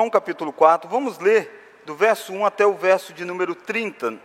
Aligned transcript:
João 0.00 0.08
capítulo 0.08 0.50
4, 0.50 0.88
vamos 0.88 1.18
ler 1.18 1.82
do 1.84 1.94
verso 1.94 2.32
1 2.32 2.46
até 2.46 2.64
o 2.64 2.72
verso 2.72 3.12
de 3.12 3.22
número 3.22 3.54
30. 3.54 4.18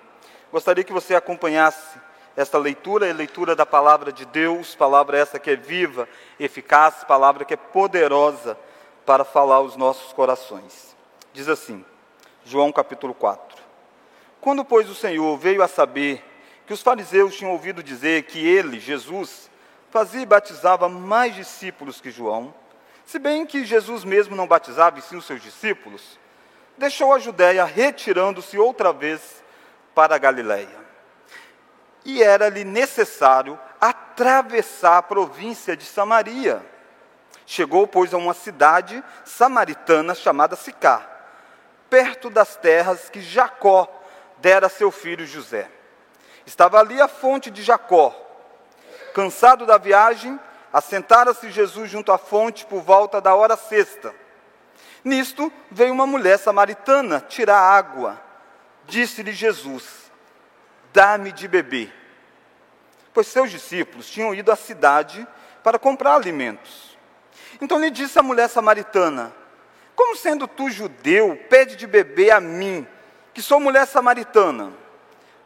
Gostaria 0.49 0.85
que 0.85 0.93
você 0.93 1.13
acompanhasse 1.13 1.99
esta 2.33 2.57
leitura, 2.57 3.09
a 3.09 3.13
leitura 3.13 3.57
da 3.57 3.65
palavra 3.65 4.09
de 4.09 4.25
Deus, 4.25 4.73
palavra 4.73 5.17
essa 5.17 5.37
que 5.37 5.51
é 5.51 5.55
viva, 5.57 6.07
eficaz, 6.39 7.03
palavra 7.03 7.43
que 7.43 7.53
é 7.53 7.57
poderosa 7.57 8.57
para 9.05 9.25
falar 9.25 9.55
aos 9.55 9.75
nossos 9.75 10.13
corações. 10.13 10.95
Diz 11.33 11.49
assim, 11.49 11.83
João 12.45 12.71
capítulo 12.71 13.13
4. 13.13 13.61
Quando, 14.39 14.63
pois, 14.63 14.89
o 14.89 14.95
Senhor 14.95 15.37
veio 15.37 15.61
a 15.61 15.67
saber 15.67 16.23
que 16.65 16.71
os 16.71 16.81
fariseus 16.81 17.35
tinham 17.35 17.51
ouvido 17.51 17.83
dizer 17.83 18.23
que 18.23 18.39
ele, 18.39 18.79
Jesus, 18.79 19.49
fazia 19.89 20.21
e 20.21 20.25
batizava 20.25 20.87
mais 20.87 21.35
discípulos 21.35 21.99
que 21.99 22.11
João, 22.11 22.53
se 23.05 23.19
bem 23.19 23.45
que 23.45 23.63
Jesus 23.63 24.03
mesmo 24.03 24.35
não 24.35 24.47
batizava, 24.47 24.97
e 24.97 25.01
sim 25.01 25.15
os 25.15 25.25
seus 25.25 25.41
discípulos, 25.41 26.19
deixou 26.77 27.13
a 27.13 27.19
Judéia, 27.19 27.63
retirando-se 27.63 28.57
outra 28.57 28.91
vez 28.91 29.43
para 29.93 30.15
a 30.15 30.17
Galiléia. 30.17 30.85
E 32.03 32.21
era-lhe 32.21 32.63
necessário 32.63 33.59
atravessar 33.79 34.97
a 34.97 35.03
província 35.03 35.77
de 35.77 35.85
Samaria. 35.85 36.65
Chegou, 37.45 37.87
pois, 37.87 38.13
a 38.13 38.17
uma 38.17 38.33
cidade 38.33 39.03
samaritana 39.23 40.15
chamada 40.15 40.55
Sicá, 40.55 41.07
perto 41.89 42.29
das 42.29 42.55
terras 42.55 43.09
que 43.09 43.21
Jacó 43.21 43.87
dera 44.37 44.65
a 44.65 44.69
seu 44.69 44.89
filho 44.91 45.27
José. 45.27 45.69
Estava 46.45 46.79
ali 46.79 46.99
a 46.99 47.07
fonte 47.07 47.51
de 47.51 47.61
Jacó. 47.61 48.15
Cansado 49.13 49.65
da 49.65 49.77
viagem, 49.77 50.39
Assentara-se 50.75 51.49
Jesus 51.51 51.89
junto 51.89 52.11
à 52.11 52.17
fonte 52.17 52.65
por 52.65 52.81
volta 52.81 53.21
da 53.21 53.33
hora 53.33 53.55
sexta. 53.55 54.13
Nisto 55.05 55.49
veio 55.71 55.93
uma 55.93 56.05
mulher 56.05 56.37
samaritana 56.37 57.21
tirar 57.21 57.57
água. 57.57 58.21
Disse-lhe 58.85 59.31
Jesus: 59.31 60.11
Dá-me 60.91 61.31
de 61.31 61.47
beber. 61.47 61.95
Pois 63.13 63.27
seus 63.27 63.49
discípulos 63.51 64.09
tinham 64.09 64.35
ido 64.35 64.51
à 64.51 64.57
cidade 64.57 65.25
para 65.63 65.79
comprar 65.79 66.15
alimentos. 66.15 66.97
Então 67.61 67.79
lhe 67.79 67.89
disse 67.89 68.19
a 68.19 68.23
mulher 68.23 68.49
samaritana: 68.49 69.33
Como 69.95 70.13
sendo 70.17 70.45
tu 70.45 70.69
judeu, 70.69 71.39
pede 71.49 71.77
de 71.77 71.87
beber 71.87 72.31
a 72.31 72.41
mim, 72.41 72.85
que 73.33 73.41
sou 73.41 73.61
mulher 73.61 73.87
samaritana? 73.87 74.73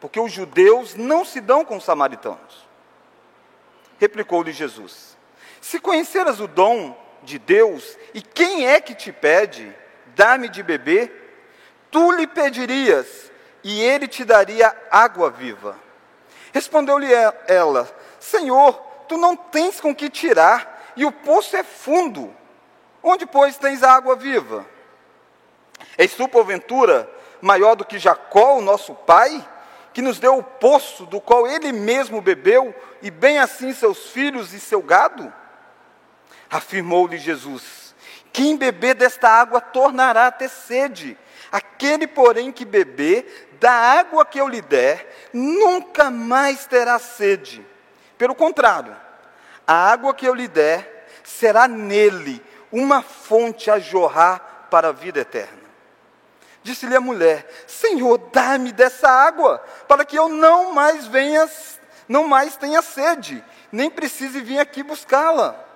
Porque 0.00 0.18
os 0.18 0.32
judeus 0.32 0.96
não 0.96 1.24
se 1.24 1.40
dão 1.40 1.64
com 1.64 1.76
os 1.76 1.84
samaritanos. 1.84 2.68
Replicou-lhe 4.00 4.50
Jesus: 4.50 5.09
se 5.60 5.78
conheceras 5.78 6.40
o 6.40 6.46
dom 6.46 6.96
de 7.22 7.38
Deus, 7.38 7.98
e 8.14 8.22
quem 8.22 8.66
é 8.66 8.80
que 8.80 8.94
te 8.94 9.12
pede, 9.12 9.74
dá-me 10.14 10.48
de 10.48 10.62
beber, 10.62 11.48
tu 11.90 12.10
lhe 12.12 12.26
pedirias, 12.26 13.30
e 13.62 13.82
ele 13.82 14.08
te 14.08 14.24
daria 14.24 14.74
água 14.90 15.30
viva. 15.30 15.78
Respondeu-lhe 16.52 17.08
ela: 17.46 17.88
Senhor, 18.18 18.74
tu 19.08 19.16
não 19.16 19.36
tens 19.36 19.80
com 19.80 19.94
que 19.94 20.08
tirar, 20.08 20.92
e 20.96 21.04
o 21.04 21.12
poço 21.12 21.56
é 21.56 21.62
fundo. 21.62 22.34
Onde, 23.02 23.26
pois, 23.26 23.56
tens 23.56 23.82
a 23.82 23.92
água 23.92 24.16
viva? 24.16 24.66
És 25.96 26.14
tu, 26.14 26.28
porventura, 26.28 27.10
maior 27.40 27.74
do 27.74 27.84
que 27.84 27.98
Jacó, 27.98 28.56
o 28.56 28.62
nosso 28.62 28.94
pai, 28.94 29.46
que 29.92 30.02
nos 30.02 30.18
deu 30.18 30.36
o 30.36 30.42
poço 30.42 31.06
do 31.06 31.20
qual 31.20 31.46
ele 31.46 31.72
mesmo 31.72 32.20
bebeu, 32.20 32.74
e 33.02 33.10
bem 33.10 33.38
assim 33.38 33.72
seus 33.72 34.10
filhos 34.10 34.52
e 34.52 34.60
seu 34.60 34.82
gado? 34.82 35.32
Afirmou-lhe 36.50 37.16
Jesus: 37.16 37.94
Quem 38.32 38.56
beber 38.56 38.94
desta 38.94 39.28
água 39.28 39.60
tornará 39.60 40.26
a 40.26 40.32
ter 40.32 40.48
sede. 40.48 41.16
Aquele, 41.52 42.06
porém, 42.06 42.52
que 42.52 42.64
beber 42.64 43.48
da 43.60 43.72
água 43.72 44.24
que 44.24 44.40
eu 44.40 44.48
lhe 44.48 44.62
der, 44.62 45.30
nunca 45.32 46.10
mais 46.10 46.66
terá 46.66 46.98
sede. 46.98 47.64
Pelo 48.16 48.34
contrário, 48.34 48.96
a 49.66 49.74
água 49.74 50.14
que 50.14 50.26
eu 50.26 50.34
lhe 50.34 50.48
der 50.48 51.06
será 51.22 51.68
nele 51.68 52.42
uma 52.72 53.02
fonte 53.02 53.70
a 53.70 53.78
jorrar 53.78 54.66
para 54.70 54.88
a 54.88 54.92
vida 54.92 55.20
eterna. 55.20 55.60
Disse-lhe 56.62 56.96
a 56.96 57.00
mulher: 57.00 57.48
Senhor, 57.66 58.18
dá-me 58.32 58.72
dessa 58.72 59.08
água, 59.08 59.58
para 59.88 60.04
que 60.04 60.18
eu 60.18 60.28
não 60.28 60.72
mais 60.72 61.06
venha, 61.06 61.48
não 62.08 62.26
mais 62.26 62.56
tenha 62.56 62.82
sede, 62.82 63.42
nem 63.70 63.90
precise 63.90 64.40
vir 64.40 64.58
aqui 64.58 64.82
buscá-la. 64.82 65.69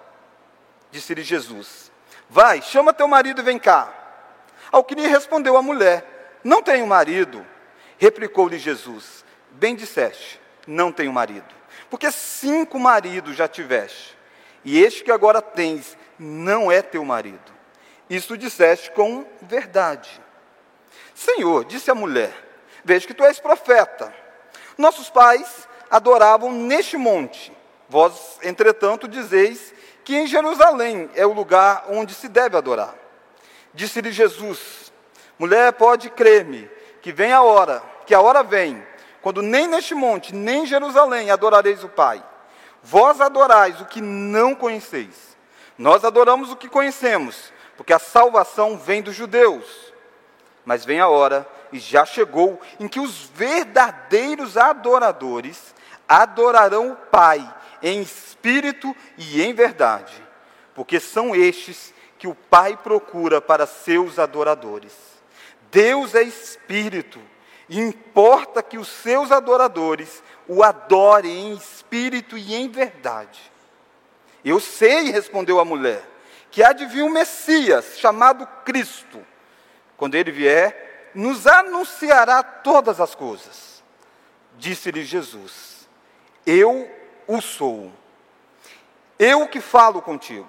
Disse-lhe 0.95 1.25
Jesus: 1.25 1.91
Vai, 2.31 2.63
chama 2.63 2.93
teu 2.93 3.09
marido 3.09 3.41
e 3.41 3.45
vem 3.45 3.59
cá. 3.59 3.93
Ao 4.71 4.85
que 4.85 4.95
lhe 4.95 5.09
respondeu 5.09 5.57
a 5.57 5.63
mulher: 5.63 6.39
Não 6.45 6.63
tenho 6.63 6.87
marido. 6.87 7.45
Replicou-lhe 7.99 8.61
Jesus: 8.61 9.25
Bem 9.51 9.75
disseste, 9.75 10.41
não 10.69 10.93
tenho 10.93 11.13
marido. 11.13 11.53
Porque 11.91 12.13
cinco 12.13 12.79
maridos 12.79 13.35
já 13.35 13.49
tiveste, 13.49 14.17
e 14.65 14.81
este 14.85 15.03
que 15.03 15.11
agora 15.11 15.43
tens 15.43 15.99
não 16.17 16.71
é 16.71 16.81
teu 16.81 17.05
marido. 17.05 17.53
Isto 18.09 18.39
disseste 18.39 18.93
com 18.93 19.27
verdade. 19.43 20.23
Senhor, 21.13 21.65
disse 21.65 21.91
a 21.91 21.95
mulher: 21.97 22.33
Vejo 22.85 23.09
que 23.09 23.15
tu 23.15 23.25
és 23.25 23.41
profeta. 23.41 24.15
Nossos 24.79 25.11
pais 25.11 25.67
adoravam 25.91 26.53
neste 26.53 26.97
monte. 26.97 27.53
Vós, 27.89 28.39
entretanto, 28.45 29.09
dizeis 29.09 29.74
que 30.05 30.15
em 30.15 30.27
Jerusalém 30.27 31.11
é 31.15 31.27
o 31.27 31.33
lugar 31.33 31.87
onde 31.89 32.15
se 32.15 32.29
deve 32.29 32.57
adorar. 32.57 32.95
Disse-lhe 33.73 34.13
Jesus: 34.13 34.93
Mulher, 35.39 35.73
pode 35.73 36.11
crer-me, 36.11 36.71
que 37.01 37.11
vem 37.11 37.33
a 37.33 37.43
hora, 37.43 37.83
que 38.07 38.15
a 38.15 38.21
hora 38.21 38.43
vem, 38.43 38.87
quando 39.23 39.41
nem 39.41 39.67
neste 39.67 39.95
monte, 39.95 40.35
nem 40.35 40.63
em 40.63 40.67
Jerusalém 40.67 41.31
adorareis 41.31 41.83
o 41.83 41.89
Pai. 41.89 42.23
Vós 42.83 43.21
adorais 43.21 43.81
o 43.81 43.87
que 43.87 44.01
não 44.03 44.55
conheceis. 44.55 45.35
Nós 45.79 46.05
adoramos 46.05 46.53
o 46.53 46.57
que 46.57 46.69
conhecemos, 46.69 47.51
porque 47.77 47.93
a 47.93 47.99
salvação 47.99 48.77
vem 48.77 49.01
dos 49.01 49.15
judeus. 49.15 49.93
Mas 50.65 50.85
vem 50.85 51.01
a 51.01 51.09
hora, 51.09 51.49
e 51.73 51.79
já 51.79 52.05
chegou, 52.05 52.61
em 52.79 52.87
que 52.87 53.01
os 53.01 53.25
verdadeiros 53.35 54.57
adoradores 54.57 55.75
adorarão 56.07 56.93
o 56.93 56.97
Pai 56.97 57.43
em 57.85 58.01
espírito 58.01 58.97
e 59.19 59.43
em 59.43 59.53
verdade, 59.53 60.15
porque 60.75 60.99
são 60.99 61.37
estes 61.37 61.93
que 62.19 62.27
o 62.27 62.35
Pai 62.35 62.79
procura 62.79 63.43
para 63.43 63.67
seus 63.67 64.19
adoradores. 64.19 64.95
Deus 65.71 66.15
é 66.15 66.23
espírito, 66.23 67.21
e 67.69 67.79
importa 67.79 68.63
que 68.63 68.79
os 68.79 68.89
seus 68.89 69.31
adoradores 69.31 70.23
o 70.49 70.63
adorem 70.65 71.49
em 71.49 71.53
espírito 71.53 72.39
e 72.39 72.55
em 72.55 72.71
verdade. 72.71 73.53
Eu 74.43 74.59
sei, 74.61 75.11
respondeu 75.11 75.61
a 75.61 75.65
mulher, 75.65 76.03
que 76.51 76.63
há 76.63 76.73
de 76.73 76.87
vir 76.87 77.03
um 77.03 77.11
Messias 77.11 77.99
chamado 77.99 78.47
Cristo. 78.65 79.25
Quando 79.99 80.15
ele 80.15 80.33
vier, 80.33 81.11
nos 81.15 81.47
anunciará 81.47 82.43
todas 82.43 82.99
as 82.99 83.15
coisas. 83.15 83.83
Disse-lhe 84.57 85.05
Jesus: 85.05 85.87
Eu 86.47 87.04
o 87.27 87.41
sou. 87.41 87.93
Eu 89.19 89.47
que 89.49 89.61
falo 89.61 90.03
contigo. 90.03 90.49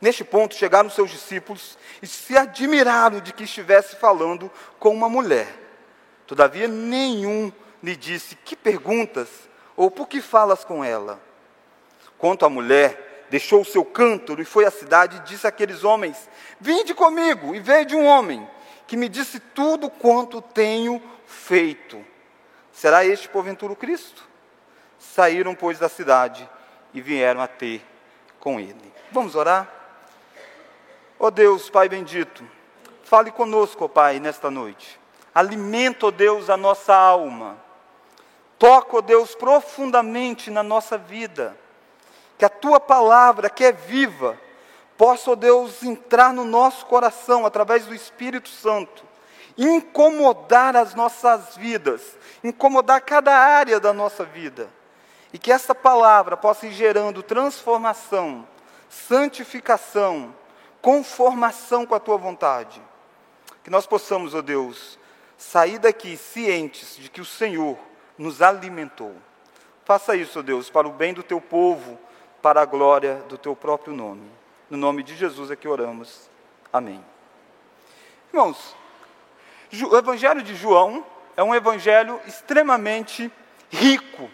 Neste 0.00 0.24
ponto 0.24 0.54
chegaram 0.54 0.88
seus 0.88 1.10
discípulos 1.10 1.76
e 2.00 2.06
se 2.06 2.36
admiraram 2.36 3.20
de 3.20 3.32
que 3.32 3.44
estivesse 3.44 3.96
falando 3.96 4.50
com 4.78 4.94
uma 4.94 5.08
mulher. 5.08 5.46
Todavia, 6.26 6.66
nenhum 6.66 7.52
lhe 7.82 7.94
disse: 7.94 8.34
Que 8.36 8.56
perguntas? 8.56 9.28
Ou 9.76 9.90
por 9.90 10.08
que 10.08 10.20
falas 10.20 10.64
com 10.64 10.82
ela? 10.82 11.20
Quanto 12.16 12.46
à 12.46 12.50
mulher, 12.50 13.26
deixou 13.30 13.60
o 13.60 13.64
seu 13.64 13.84
cântaro 13.84 14.40
e 14.40 14.44
foi 14.44 14.64
à 14.64 14.70
cidade 14.70 15.18
e 15.18 15.20
disse 15.20 15.46
àqueles 15.46 15.84
homens: 15.84 16.28
Vinde 16.58 16.94
comigo 16.94 17.54
e 17.54 17.60
veja 17.60 17.94
um 17.96 18.06
homem 18.06 18.48
que 18.86 18.96
me 18.96 19.08
disse 19.08 19.38
tudo 19.38 19.90
quanto 19.90 20.40
tenho 20.40 21.02
feito. 21.26 22.02
Será 22.72 23.04
este, 23.04 23.28
porventura, 23.28 23.72
o 23.72 23.76
Cristo? 23.76 24.29
Saíram, 25.00 25.54
pois, 25.54 25.78
da 25.78 25.88
cidade 25.88 26.46
e 26.92 27.00
vieram 27.00 27.40
a 27.40 27.48
ter 27.48 27.82
com 28.38 28.60
ele. 28.60 28.92
Vamos 29.10 29.34
orar? 29.34 29.66
Ó 31.18 31.26
oh 31.26 31.30
Deus, 31.30 31.70
Pai 31.70 31.88
bendito, 31.88 32.46
fale 33.02 33.30
conosco, 33.30 33.86
ó 33.86 33.88
Pai, 33.88 34.20
nesta 34.20 34.50
noite. 34.50 35.00
Alimenta, 35.34 36.06
ó 36.06 36.10
Deus, 36.10 36.50
a 36.50 36.56
nossa 36.56 36.94
alma. 36.94 37.56
Toca, 38.58 38.98
ó 38.98 39.00
Deus, 39.00 39.34
profundamente 39.34 40.50
na 40.50 40.62
nossa 40.62 40.98
vida. 40.98 41.56
Que 42.36 42.44
a 42.44 42.50
tua 42.50 42.78
palavra, 42.78 43.48
que 43.48 43.64
é 43.64 43.72
viva, 43.72 44.38
possa, 44.98 45.30
ó 45.30 45.34
Deus, 45.34 45.82
entrar 45.82 46.34
no 46.34 46.44
nosso 46.44 46.84
coração 46.84 47.46
através 47.46 47.86
do 47.86 47.94
Espírito 47.94 48.50
Santo, 48.50 49.02
incomodar 49.56 50.76
as 50.76 50.94
nossas 50.94 51.56
vidas, 51.56 52.18
incomodar 52.44 53.00
cada 53.00 53.34
área 53.34 53.80
da 53.80 53.94
nossa 53.94 54.24
vida 54.24 54.68
e 55.32 55.38
que 55.38 55.52
essa 55.52 55.74
palavra 55.74 56.36
possa 56.36 56.66
ir 56.66 56.72
gerando 56.72 57.22
transformação, 57.22 58.46
santificação, 58.88 60.34
conformação 60.82 61.86
com 61.86 61.94
a 61.94 62.00
tua 62.00 62.16
vontade. 62.16 62.82
Que 63.62 63.70
nós 63.70 63.86
possamos, 63.86 64.34
ó 64.34 64.38
oh 64.38 64.42
Deus, 64.42 64.98
sair 65.36 65.78
daqui 65.78 66.16
cientes 66.16 66.96
de 66.96 67.08
que 67.08 67.20
o 67.20 67.24
Senhor 67.24 67.78
nos 68.18 68.42
alimentou. 68.42 69.14
Faça 69.84 70.16
isso, 70.16 70.38
ó 70.38 70.40
oh 70.40 70.42
Deus, 70.42 70.68
para 70.68 70.88
o 70.88 70.92
bem 70.92 71.14
do 71.14 71.22
teu 71.22 71.40
povo, 71.40 71.98
para 72.42 72.62
a 72.62 72.64
glória 72.64 73.16
do 73.28 73.38
teu 73.38 73.54
próprio 73.54 73.94
nome. 73.94 74.28
No 74.68 74.76
nome 74.76 75.02
de 75.02 75.14
Jesus 75.16 75.50
é 75.50 75.56
que 75.56 75.68
oramos. 75.68 76.28
Amém. 76.72 77.04
Irmãos, 78.32 78.74
o 79.90 79.96
Evangelho 79.96 80.42
de 80.42 80.54
João 80.54 81.04
é 81.36 81.42
um 81.42 81.54
evangelho 81.54 82.20
extremamente 82.26 83.32
rico 83.70 84.30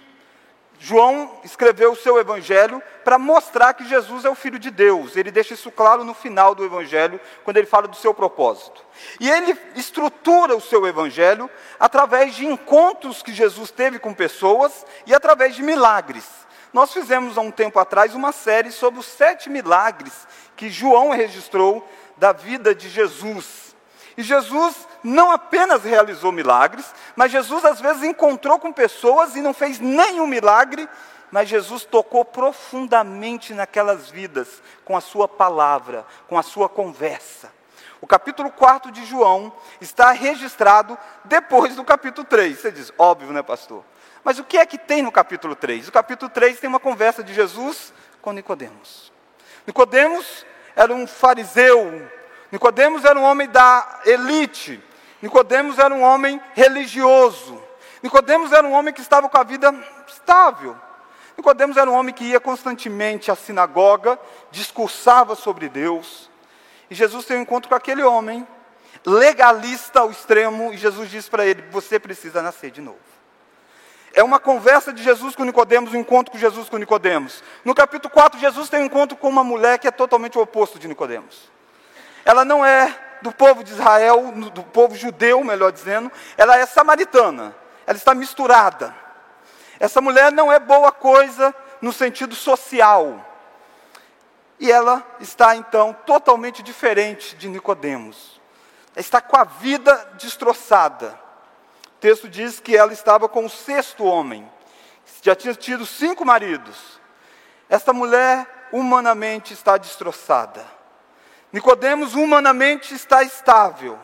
João 0.78 1.40
escreveu 1.42 1.92
o 1.92 1.96
seu 1.96 2.18
evangelho 2.18 2.82
para 3.04 3.18
mostrar 3.18 3.74
que 3.74 3.88
Jesus 3.88 4.24
é 4.24 4.30
o 4.30 4.34
Filho 4.34 4.58
de 4.58 4.70
Deus. 4.70 5.16
Ele 5.16 5.30
deixa 5.30 5.54
isso 5.54 5.70
claro 5.70 6.04
no 6.04 6.12
final 6.12 6.54
do 6.54 6.64
evangelho, 6.64 7.20
quando 7.44 7.56
ele 7.56 7.66
fala 7.66 7.88
do 7.88 7.96
seu 7.96 8.12
propósito. 8.12 8.84
E 9.18 9.30
ele 9.30 9.56
estrutura 9.74 10.54
o 10.54 10.60
seu 10.60 10.86
evangelho 10.86 11.50
através 11.80 12.34
de 12.34 12.46
encontros 12.46 13.22
que 13.22 13.32
Jesus 13.32 13.70
teve 13.70 13.98
com 13.98 14.12
pessoas 14.12 14.84
e 15.06 15.14
através 15.14 15.54
de 15.54 15.62
milagres. 15.62 16.24
Nós 16.72 16.92
fizemos 16.92 17.38
há 17.38 17.40
um 17.40 17.50
tempo 17.50 17.78
atrás 17.78 18.14
uma 18.14 18.32
série 18.32 18.70
sobre 18.70 19.00
os 19.00 19.06
sete 19.06 19.48
milagres 19.48 20.26
que 20.54 20.68
João 20.68 21.10
registrou 21.10 21.88
da 22.16 22.32
vida 22.32 22.74
de 22.74 22.88
Jesus. 22.88 23.65
E 24.16 24.22
Jesus 24.22 24.88
não 25.04 25.30
apenas 25.30 25.84
realizou 25.84 26.32
milagres, 26.32 26.86
mas 27.14 27.30
Jesus 27.30 27.64
às 27.64 27.80
vezes 27.80 28.02
encontrou 28.02 28.58
com 28.58 28.72
pessoas 28.72 29.36
e 29.36 29.42
não 29.42 29.52
fez 29.52 29.78
nenhum 29.78 30.26
milagre, 30.26 30.88
mas 31.30 31.48
Jesus 31.48 31.84
tocou 31.84 32.24
profundamente 32.24 33.52
naquelas 33.52 34.08
vidas 34.08 34.62
com 34.84 34.96
a 34.96 35.00
sua 35.00 35.28
palavra, 35.28 36.06
com 36.28 36.38
a 36.38 36.42
sua 36.42 36.68
conversa. 36.68 37.52
O 38.00 38.06
capítulo 38.06 38.50
4 38.50 38.90
de 38.90 39.04
João 39.04 39.52
está 39.80 40.12
registrado 40.12 40.96
depois 41.24 41.74
do 41.74 41.84
capítulo 41.84 42.26
3. 42.26 42.58
Você 42.58 42.70
diz, 42.70 42.92
óbvio, 42.98 43.32
né, 43.32 43.42
pastor? 43.42 43.84
Mas 44.22 44.38
o 44.38 44.44
que 44.44 44.58
é 44.58 44.66
que 44.66 44.78
tem 44.78 45.02
no 45.02 45.12
capítulo 45.12 45.54
3? 45.54 45.88
O 45.88 45.92
capítulo 45.92 46.30
3 46.30 46.58
tem 46.58 46.68
uma 46.68 46.80
conversa 46.80 47.22
de 47.22 47.32
Jesus 47.32 47.92
com 48.20 48.32
Nicodemos. 48.32 49.12
Nicodemos 49.66 50.44
era 50.74 50.92
um 50.92 51.06
fariseu 51.06 52.10
Nicodemos 52.50 53.04
era 53.04 53.18
um 53.18 53.22
homem 53.22 53.48
da 53.48 54.00
elite. 54.04 54.82
Nicodemos 55.20 55.78
era 55.78 55.92
um 55.92 56.02
homem 56.02 56.40
religioso. 56.54 57.62
Nicodemos 58.02 58.52
era 58.52 58.66
um 58.66 58.72
homem 58.72 58.94
que 58.94 59.00
estava 59.00 59.28
com 59.28 59.38
a 59.38 59.42
vida 59.42 59.74
estável. 60.06 60.76
Nicodemos 61.36 61.76
era 61.76 61.90
um 61.90 61.94
homem 61.94 62.14
que 62.14 62.24
ia 62.24 62.40
constantemente 62.40 63.30
à 63.30 63.34
sinagoga, 63.34 64.18
discursava 64.50 65.34
sobre 65.34 65.68
Deus. 65.68 66.30
E 66.88 66.94
Jesus 66.94 67.26
tem 67.26 67.36
um 67.36 67.42
encontro 67.42 67.68
com 67.68 67.74
aquele 67.74 68.02
homem, 68.02 68.46
legalista 69.04 70.00
ao 70.00 70.10
extremo, 70.10 70.72
e 70.72 70.76
Jesus 70.76 71.10
diz 71.10 71.28
para 71.28 71.44
ele: 71.44 71.62
Você 71.70 71.98
precisa 71.98 72.40
nascer 72.40 72.70
de 72.70 72.80
novo. 72.80 72.98
É 74.14 74.22
uma 74.22 74.38
conversa 74.38 74.94
de 74.94 75.02
Jesus 75.02 75.36
com 75.36 75.44
Nicodemos, 75.44 75.92
um 75.92 75.98
encontro 75.98 76.32
com 76.32 76.38
Jesus 76.38 76.70
com 76.70 76.78
Nicodemos. 76.78 77.44
No 77.64 77.74
capítulo 77.74 78.10
4, 78.10 78.40
Jesus 78.40 78.70
tem 78.70 78.80
um 78.80 78.86
encontro 78.86 79.14
com 79.14 79.28
uma 79.28 79.44
mulher 79.44 79.78
que 79.78 79.86
é 79.86 79.90
totalmente 79.90 80.38
o 80.38 80.40
oposto 80.40 80.78
de 80.78 80.88
Nicodemos. 80.88 81.50
Ela 82.26 82.44
não 82.44 82.66
é 82.66 82.92
do 83.22 83.30
povo 83.30 83.62
de 83.62 83.72
Israel, 83.72 84.32
do 84.52 84.64
povo 84.64 84.96
judeu, 84.96 85.44
melhor 85.44 85.70
dizendo, 85.70 86.10
ela 86.36 86.58
é 86.58 86.66
samaritana. 86.66 87.54
Ela 87.86 87.96
está 87.96 88.16
misturada. 88.16 88.92
Essa 89.78 90.00
mulher 90.00 90.32
não 90.32 90.52
é 90.52 90.58
boa 90.58 90.90
coisa 90.90 91.54
no 91.80 91.92
sentido 91.92 92.34
social. 92.34 93.24
E 94.58 94.72
ela 94.72 95.06
está 95.20 95.54
então 95.54 95.96
totalmente 96.04 96.64
diferente 96.64 97.36
de 97.36 97.48
Nicodemos. 97.48 98.40
Está 98.96 99.20
com 99.20 99.36
a 99.36 99.44
vida 99.44 99.94
destroçada. 100.18 101.16
O 101.94 101.98
texto 102.00 102.28
diz 102.28 102.58
que 102.58 102.76
ela 102.76 102.92
estava 102.92 103.28
com 103.28 103.44
o 103.44 103.50
sexto 103.50 104.04
homem. 104.04 104.50
Já 105.22 105.36
tinha 105.36 105.54
tido 105.54 105.86
cinco 105.86 106.24
maridos. 106.24 107.00
Esta 107.68 107.92
mulher 107.92 108.68
humanamente 108.72 109.52
está 109.52 109.76
destroçada. 109.76 110.75
Nicodemos 111.52 112.14
humanamente 112.14 112.94
está 112.94 113.22
estável. 113.22 113.98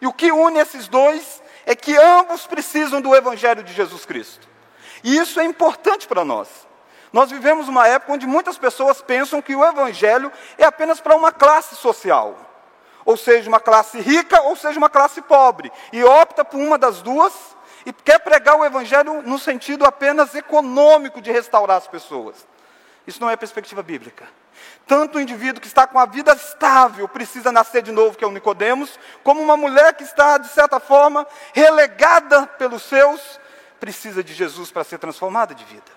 E 0.00 0.06
o 0.06 0.12
que 0.12 0.30
une 0.32 0.58
esses 0.58 0.88
dois 0.88 1.42
é 1.66 1.74
que 1.74 1.96
ambos 1.96 2.46
precisam 2.46 3.00
do 3.00 3.14
evangelho 3.14 3.62
de 3.62 3.72
Jesus 3.72 4.04
Cristo. 4.04 4.46
E 5.02 5.16
isso 5.16 5.40
é 5.40 5.44
importante 5.44 6.06
para 6.06 6.24
nós. 6.24 6.48
Nós 7.12 7.30
vivemos 7.30 7.68
uma 7.68 7.86
época 7.86 8.12
onde 8.12 8.26
muitas 8.26 8.58
pessoas 8.58 9.00
pensam 9.00 9.40
que 9.40 9.54
o 9.54 9.64
evangelho 9.64 10.32
é 10.58 10.64
apenas 10.64 11.00
para 11.00 11.14
uma 11.14 11.30
classe 11.30 11.76
social. 11.76 12.36
Ou 13.04 13.16
seja, 13.16 13.48
uma 13.48 13.60
classe 13.60 14.00
rica, 14.00 14.40
ou 14.42 14.56
seja, 14.56 14.78
uma 14.78 14.88
classe 14.88 15.20
pobre. 15.22 15.70
E 15.92 16.02
opta 16.02 16.44
por 16.44 16.58
uma 16.58 16.78
das 16.78 17.02
duas 17.02 17.32
e 17.86 17.92
quer 17.92 18.18
pregar 18.18 18.56
o 18.56 18.64
evangelho 18.64 19.22
no 19.22 19.38
sentido 19.38 19.84
apenas 19.84 20.34
econômico 20.34 21.20
de 21.20 21.30
restaurar 21.30 21.76
as 21.76 21.86
pessoas. 21.86 22.46
Isso 23.06 23.20
não 23.20 23.28
é 23.28 23.36
perspectiva 23.36 23.82
bíblica. 23.82 24.26
Tanto 24.86 25.18
o 25.18 25.20
indivíduo 25.20 25.60
que 25.60 25.66
está 25.66 25.86
com 25.86 25.98
a 25.98 26.06
vida 26.06 26.32
estável 26.32 27.08
precisa 27.08 27.50
nascer 27.50 27.82
de 27.82 27.92
novo, 27.92 28.16
que 28.16 28.24
é 28.24 28.26
o 28.26 28.30
Nicodemos, 28.30 28.98
como 29.22 29.40
uma 29.40 29.56
mulher 29.56 29.94
que 29.94 30.04
está, 30.04 30.38
de 30.38 30.48
certa 30.48 30.78
forma, 30.78 31.26
relegada 31.52 32.46
pelos 32.46 32.82
seus, 32.82 33.40
precisa 33.80 34.22
de 34.22 34.34
Jesus 34.34 34.70
para 34.70 34.84
ser 34.84 34.98
transformada 34.98 35.54
de 35.54 35.64
vida. 35.64 35.90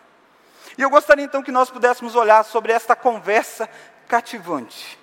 E 0.78 0.82
eu 0.82 0.90
gostaria 0.90 1.26
então 1.26 1.44
que 1.44 1.52
nós 1.52 1.70
pudéssemos 1.70 2.16
olhar 2.16 2.44
sobre 2.44 2.72
esta 2.72 2.96
conversa 2.96 3.70
cativante. 4.08 4.98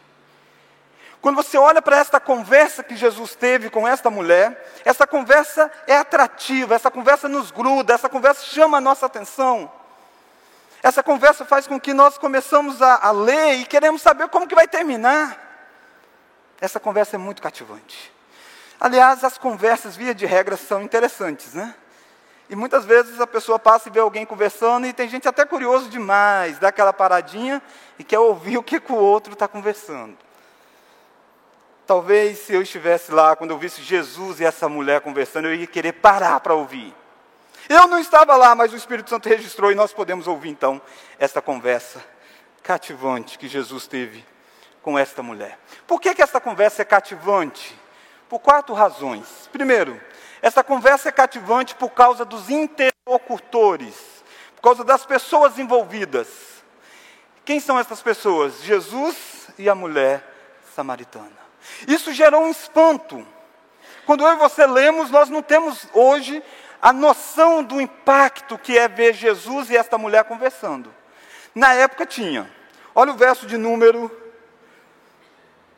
Quando 1.20 1.36
você 1.36 1.56
olha 1.56 1.80
para 1.80 1.96
esta 1.96 2.20
conversa 2.20 2.82
que 2.82 2.94
Jesus 2.94 3.34
teve 3.34 3.70
com 3.70 3.88
esta 3.88 4.10
mulher, 4.10 4.72
essa 4.84 5.06
conversa 5.06 5.70
é 5.86 5.96
atrativa, 5.96 6.74
essa 6.74 6.90
conversa 6.90 7.28
nos 7.28 7.50
gruda, 7.50 7.94
essa 7.94 8.10
conversa 8.10 8.44
chama 8.44 8.76
a 8.76 8.80
nossa 8.80 9.06
atenção. 9.06 9.72
Essa 10.84 11.02
conversa 11.02 11.46
faz 11.46 11.66
com 11.66 11.80
que 11.80 11.94
nós 11.94 12.18
começamos 12.18 12.82
a, 12.82 13.06
a 13.06 13.10
ler 13.10 13.54
e 13.54 13.64
queremos 13.64 14.02
saber 14.02 14.28
como 14.28 14.46
que 14.46 14.54
vai 14.54 14.68
terminar. 14.68 15.34
Essa 16.60 16.78
conversa 16.78 17.16
é 17.16 17.18
muito 17.18 17.40
cativante. 17.40 18.12
Aliás, 18.78 19.24
as 19.24 19.38
conversas, 19.38 19.96
via 19.96 20.14
de 20.14 20.26
regra, 20.26 20.58
são 20.58 20.82
interessantes, 20.82 21.54
né? 21.54 21.74
E 22.50 22.54
muitas 22.54 22.84
vezes 22.84 23.18
a 23.18 23.26
pessoa 23.26 23.58
passa 23.58 23.88
e 23.88 23.92
vê 23.92 23.98
alguém 23.98 24.26
conversando 24.26 24.86
e 24.86 24.92
tem 24.92 25.08
gente 25.08 25.26
até 25.26 25.46
curioso 25.46 25.88
demais, 25.88 26.58
dá 26.58 26.68
aquela 26.68 26.92
paradinha 26.92 27.62
e 27.98 28.04
quer 28.04 28.18
ouvir 28.18 28.58
o 28.58 28.62
que, 28.62 28.78
que 28.78 28.92
o 28.92 28.96
outro 28.96 29.32
está 29.32 29.48
conversando. 29.48 30.18
Talvez 31.86 32.40
se 32.40 32.52
eu 32.52 32.60
estivesse 32.60 33.10
lá, 33.10 33.34
quando 33.34 33.52
eu 33.52 33.58
visse 33.58 33.80
Jesus 33.80 34.38
e 34.38 34.44
essa 34.44 34.68
mulher 34.68 35.00
conversando, 35.00 35.48
eu 35.48 35.54
ia 35.54 35.66
querer 35.66 35.92
parar 35.92 36.40
para 36.40 36.52
ouvir. 36.52 36.94
Eu 37.68 37.86
não 37.86 37.98
estava 37.98 38.36
lá, 38.36 38.54
mas 38.54 38.72
o 38.72 38.76
Espírito 38.76 39.08
Santo 39.08 39.28
registrou 39.28 39.72
e 39.72 39.74
nós 39.74 39.92
podemos 39.92 40.26
ouvir 40.26 40.50
então 40.50 40.80
esta 41.18 41.40
conversa 41.40 42.04
cativante 42.62 43.38
que 43.38 43.48
Jesus 43.48 43.86
teve 43.86 44.24
com 44.82 44.98
esta 44.98 45.22
mulher. 45.22 45.58
Por 45.86 46.00
que, 46.00 46.14
que 46.14 46.22
essa 46.22 46.40
conversa 46.40 46.82
é 46.82 46.84
cativante? 46.84 47.78
Por 48.28 48.38
quatro 48.38 48.74
razões. 48.74 49.48
Primeiro, 49.50 50.00
essa 50.42 50.62
conversa 50.62 51.08
é 51.08 51.12
cativante 51.12 51.74
por 51.74 51.90
causa 51.90 52.24
dos 52.24 52.50
interlocutores, 52.50 53.94
por 54.56 54.62
causa 54.62 54.84
das 54.84 55.06
pessoas 55.06 55.58
envolvidas. 55.58 56.28
Quem 57.44 57.60
são 57.60 57.78
essas 57.78 58.02
pessoas? 58.02 58.62
Jesus 58.62 59.48
e 59.58 59.68
a 59.68 59.74
mulher 59.74 60.22
samaritana. 60.74 61.44
Isso 61.88 62.12
gerou 62.12 62.42
um 62.42 62.50
espanto. 62.50 63.26
Quando 64.04 64.22
eu 64.22 64.34
e 64.34 64.36
você 64.36 64.66
lemos, 64.66 65.10
nós 65.10 65.30
não 65.30 65.42
temos 65.42 65.86
hoje 65.94 66.42
a 66.84 66.92
noção 66.92 67.64
do 67.64 67.80
impacto 67.80 68.58
que 68.58 68.76
é 68.76 68.86
ver 68.86 69.14
Jesus 69.14 69.70
e 69.70 69.76
esta 69.76 69.96
mulher 69.96 70.24
conversando. 70.24 70.94
Na 71.54 71.72
época 71.72 72.04
tinha. 72.04 72.46
Olha 72.94 73.10
o 73.10 73.16
verso 73.16 73.46
de 73.46 73.56
número 73.56 74.14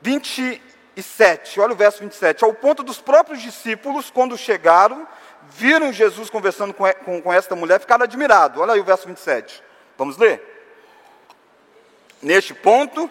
27. 0.03 1.61
Olha 1.61 1.75
o 1.75 1.77
verso 1.77 2.01
27. 2.01 2.43
Ao 2.43 2.53
ponto 2.53 2.83
dos 2.83 3.01
próprios 3.01 3.41
discípulos, 3.41 4.11
quando 4.11 4.37
chegaram, 4.37 5.07
viram 5.49 5.93
Jesus 5.93 6.29
conversando 6.29 6.75
com, 6.75 6.93
com, 7.05 7.23
com 7.23 7.33
esta 7.33 7.55
mulher, 7.55 7.79
ficaram 7.79 8.03
admirados. 8.03 8.61
Olha 8.61 8.73
aí 8.73 8.81
o 8.81 8.85
verso 8.85 9.07
27. 9.07 9.63
Vamos 9.97 10.17
ler? 10.17 10.43
Neste 12.21 12.53
ponto, 12.53 13.09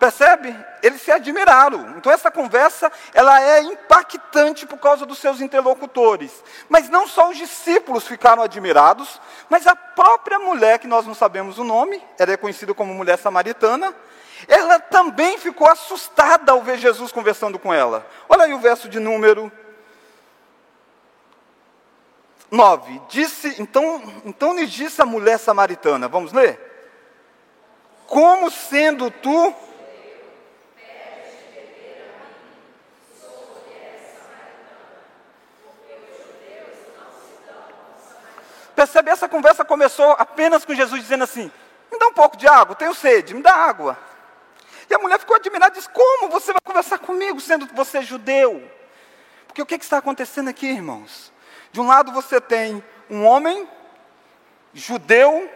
Percebe? 0.00 0.56
Eles 0.82 1.02
se 1.02 1.12
admiraram. 1.12 1.94
Então 1.98 2.10
essa 2.10 2.30
conversa, 2.30 2.90
ela 3.12 3.38
é 3.38 3.60
impactante 3.60 4.66
por 4.66 4.78
causa 4.78 5.04
dos 5.04 5.18
seus 5.18 5.42
interlocutores. 5.42 6.42
Mas 6.70 6.88
não 6.88 7.06
só 7.06 7.28
os 7.28 7.36
discípulos 7.36 8.06
ficaram 8.06 8.42
admirados, 8.42 9.20
mas 9.50 9.66
a 9.66 9.76
própria 9.76 10.38
mulher, 10.38 10.78
que 10.78 10.86
nós 10.86 11.06
não 11.06 11.14
sabemos 11.14 11.58
o 11.58 11.64
nome, 11.64 12.02
ela 12.18 12.32
é 12.32 12.36
conhecida 12.38 12.72
como 12.72 12.94
mulher 12.94 13.18
samaritana, 13.18 13.94
ela 14.48 14.80
também 14.80 15.36
ficou 15.36 15.68
assustada 15.68 16.50
ao 16.50 16.62
ver 16.62 16.78
Jesus 16.78 17.12
conversando 17.12 17.58
com 17.58 17.72
ela. 17.72 18.06
Olha 18.26 18.44
aí 18.44 18.54
o 18.54 18.58
verso 18.58 18.88
de 18.88 18.98
número 18.98 19.52
9. 22.50 23.02
Disse, 23.06 23.60
então, 23.60 24.02
então 24.24 24.56
lhe 24.56 24.66
disse 24.66 25.02
a 25.02 25.06
mulher 25.06 25.38
samaritana, 25.38 26.08
vamos 26.08 26.32
ler? 26.32 26.58
Como 28.06 28.50
sendo 28.50 29.10
tu 29.10 29.54
Percebe? 38.80 39.10
Essa 39.10 39.28
conversa 39.28 39.62
começou 39.62 40.12
apenas 40.12 40.64
com 40.64 40.74
Jesus 40.74 41.02
dizendo 41.02 41.24
assim: 41.24 41.52
Me 41.92 41.98
dá 41.98 42.06
um 42.06 42.14
pouco 42.14 42.34
de 42.34 42.48
água, 42.48 42.74
tenho 42.74 42.94
sede, 42.94 43.34
me 43.34 43.42
dá 43.42 43.52
água. 43.52 43.94
E 44.88 44.94
a 44.94 44.98
mulher 44.98 45.18
ficou 45.18 45.36
admirada 45.36 45.74
e 45.74 45.76
disse: 45.76 45.90
Como 45.90 46.30
você 46.30 46.50
vai 46.50 46.62
conversar 46.64 46.98
comigo, 46.98 47.38
sendo 47.42 47.66
que 47.66 47.74
você 47.74 47.98
é 47.98 48.02
judeu? 48.02 48.66
Porque 49.46 49.60
o 49.60 49.66
que, 49.66 49.76
que 49.76 49.84
está 49.84 49.98
acontecendo 49.98 50.48
aqui, 50.48 50.66
irmãos? 50.66 51.30
De 51.70 51.78
um 51.78 51.86
lado 51.86 52.10
você 52.10 52.40
tem 52.40 52.82
um 53.10 53.26
homem 53.26 53.68
judeu 54.72 55.46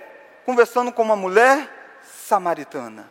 conversando 0.45 0.93
com 0.93 1.01
uma 1.01 1.17
mulher 1.17 2.03
samaritana. 2.27 3.11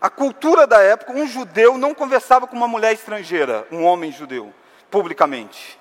A 0.00 0.10
cultura 0.10 0.66
da 0.66 0.80
época, 0.80 1.12
um 1.12 1.28
judeu 1.28 1.78
não 1.78 1.94
conversava 1.94 2.48
com 2.48 2.56
uma 2.56 2.66
mulher 2.66 2.92
estrangeira, 2.92 3.68
um 3.70 3.84
homem 3.84 4.10
judeu, 4.10 4.52
publicamente. 4.90 5.78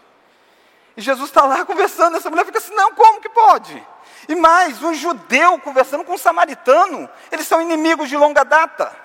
E 0.95 1.01
Jesus 1.01 1.29
está 1.29 1.43
lá 1.43 1.65
conversando, 1.65 2.17
essa 2.17 2.29
mulher 2.29 2.45
fica 2.45 2.59
assim: 2.59 2.73
não, 2.73 2.93
como 2.93 3.21
que 3.21 3.29
pode? 3.29 3.85
E 4.27 4.35
mais, 4.35 4.81
um 4.81 4.93
judeu 4.93 5.59
conversando 5.59 6.03
com 6.03 6.13
um 6.13 6.17
samaritano, 6.17 7.09
eles 7.31 7.47
são 7.47 7.61
inimigos 7.61 8.07
de 8.07 8.15
longa 8.15 8.43
data. 8.43 8.95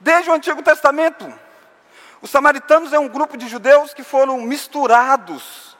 Desde 0.00 0.30
o 0.30 0.34
Antigo 0.34 0.62
Testamento. 0.62 1.32
Os 2.20 2.30
samaritanos 2.30 2.92
é 2.92 2.98
um 2.98 3.08
grupo 3.08 3.36
de 3.36 3.48
judeus 3.48 3.94
que 3.94 4.04
foram 4.04 4.40
misturados. 4.42 5.76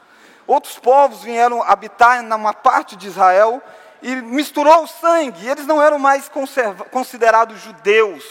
Outros 0.47 0.77
povos 0.79 1.23
vieram 1.23 1.63
habitar 1.63 2.21
numa 2.23 2.53
parte 2.53 2.97
de 2.97 3.07
Israel 3.07 3.63
e 4.01 4.17
misturou 4.17 4.83
o 4.83 4.89
sangue. 4.89 5.45
E 5.45 5.49
eles 5.49 5.67
não 5.67 5.81
eram 5.81 6.01
mais 6.01 6.31
considerados 6.91 7.61
judeus. 7.61 8.25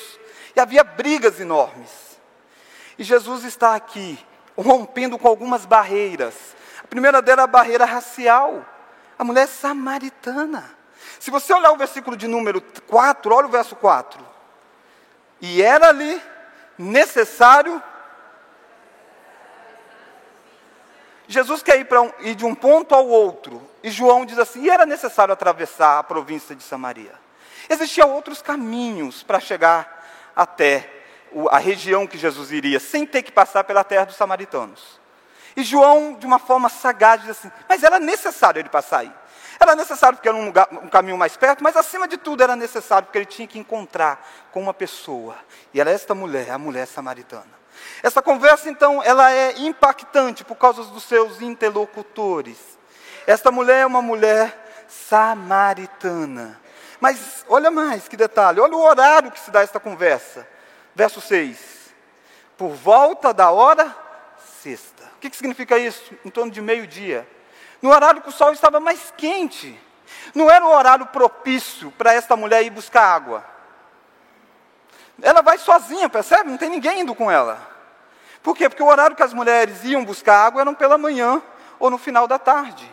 E 0.53 0.59
havia 0.59 0.83
brigas 0.83 1.39
enormes. 1.39 1.89
E 2.99 3.03
Jesus 3.03 3.45
está 3.45 3.75
aqui, 3.75 4.19
rompendo 4.57 5.17
com 5.17 5.27
algumas 5.27 5.65
barreiras 5.65 6.35
primeira 6.91 7.21
dela 7.21 7.43
é 7.43 7.45
a 7.45 7.48
barreira 7.48 7.86
racial. 7.86 8.65
A 9.17 9.24
mulher 9.24 9.43
é 9.43 9.48
samaritana. 9.48 10.69
Se 11.19 11.31
você 11.31 11.53
olhar 11.53 11.71
o 11.71 11.77
versículo 11.77 12.17
de 12.17 12.27
número 12.27 12.62
4, 12.62 13.33
olha 13.33 13.48
o 13.48 13.50
verso 13.50 13.77
4. 13.77 14.21
E 15.39 15.62
era 15.62 15.88
ali 15.88 16.21
necessário. 16.77 17.81
Jesus 21.27 21.63
quer 21.63 21.79
ir, 21.79 21.88
um, 21.98 22.12
ir 22.19 22.36
de 22.36 22.45
um 22.45 22.53
ponto 22.53 22.93
ao 22.93 23.07
outro. 23.07 23.65
E 23.81 23.89
João 23.89 24.25
diz 24.25 24.38
assim: 24.38 24.63
e 24.63 24.69
era 24.69 24.86
necessário 24.86 25.33
atravessar 25.33 25.98
a 25.98 26.03
província 26.03 26.53
de 26.53 26.62
Samaria. 26.62 27.13
Existiam 27.69 28.12
outros 28.12 28.41
caminhos 28.41 29.24
para 29.24 29.39
chegar 29.39 30.05
até 30.36 31.03
a 31.50 31.57
região 31.57 32.05
que 32.05 32.17
Jesus 32.17 32.51
iria, 32.51 32.81
sem 32.81 33.05
ter 33.05 33.24
que 33.24 33.31
passar 33.31 33.63
pela 33.63 33.83
terra 33.83 34.03
dos 34.03 34.17
samaritanos. 34.17 35.00
E 35.55 35.63
João, 35.63 36.13
de 36.13 36.25
uma 36.25 36.39
forma 36.39 36.70
sagaz, 36.70 37.22
diz 37.22 37.31
assim: 37.31 37.51
Mas 37.67 37.84
era 37.84 38.00
necessário 38.00 38.60
ele 38.60 38.70
passar 38.70 39.00
aí. 39.00 39.12
Era 39.60 39.75
necessário 39.75 40.17
porque 40.17 40.27
era 40.27 40.38
um, 40.38 40.46
lugar, 40.46 40.67
um, 40.72 40.88
caminho 40.88 41.17
mais 41.17 41.38
perto, 41.38 41.63
mas 41.63 41.77
acima 41.77 42.08
de 42.08 42.17
tudo 42.17 42.41
era 42.41 42.55
necessário 42.55 43.05
porque 43.05 43.20
ele 43.20 43.25
tinha 43.25 43.48
que 43.48 43.60
encontrar 43.60 44.27
com 44.51 44.60
uma 44.60 44.74
pessoa. 44.74 45.36
E 45.72 45.79
era 45.79 45.91
esta 45.91 46.15
mulher, 46.15 46.50
a 46.50 46.58
mulher 46.58 46.88
samaritana. 46.88 47.62
Essa 48.01 48.24
conversa, 48.24 48.70
então, 48.70 49.03
ela 49.03 49.31
é 49.31 49.60
impactante 49.60 50.43
por 50.43 50.55
causa 50.55 50.84
dos 50.84 51.03
seus 51.03 51.41
interlocutores. 51.41 52.58
Esta 53.27 53.51
mulher 53.51 53.81
é 53.81 53.86
uma 53.86 54.01
mulher 54.01 54.86
samaritana. 54.88 56.60
Mas 57.00 57.46
olha 57.48 57.70
mais 57.70 58.08
que 58.08 58.17
detalhe, 58.17 58.60
olha 58.60 58.75
o 58.75 58.84
horário 58.84 59.31
que 59.31 59.39
se 59.39 59.51
dá 59.51 59.62
esta 59.62 59.79
conversa. 59.79 60.48
Verso 60.96 61.22
6. 61.22 61.93
Por 62.58 62.72
volta 62.72 63.34
da 63.34 63.51
hora 63.51 63.96
sexta. 64.62 65.00
O 65.21 65.21
que, 65.21 65.29
que 65.29 65.37
significa 65.37 65.77
isso? 65.77 66.15
Em 66.25 66.31
torno 66.31 66.51
de 66.51 66.59
meio-dia. 66.59 67.29
No 67.79 67.91
horário 67.91 68.23
que 68.23 68.29
o 68.29 68.31
sol 68.31 68.51
estava 68.51 68.79
mais 68.79 69.13
quente. 69.15 69.79
Não 70.33 70.49
era 70.49 70.65
o 70.65 70.71
horário 70.71 71.05
propício 71.05 71.91
para 71.91 72.11
esta 72.11 72.35
mulher 72.35 72.63
ir 72.63 72.71
buscar 72.71 73.03
água. 73.03 73.45
Ela 75.21 75.43
vai 75.43 75.59
sozinha, 75.59 76.09
percebe? 76.09 76.49
Não 76.49 76.57
tem 76.57 76.71
ninguém 76.71 77.01
indo 77.01 77.13
com 77.13 77.29
ela. 77.29 77.61
Por 78.41 78.57
quê? 78.57 78.67
Porque 78.67 78.81
o 78.81 78.87
horário 78.87 79.15
que 79.15 79.21
as 79.21 79.31
mulheres 79.31 79.83
iam 79.83 80.03
buscar 80.03 80.43
água 80.43 80.61
era 80.61 80.73
pela 80.73 80.97
manhã 80.97 81.39
ou 81.77 81.91
no 81.91 81.99
final 81.99 82.27
da 82.27 82.39
tarde. 82.39 82.91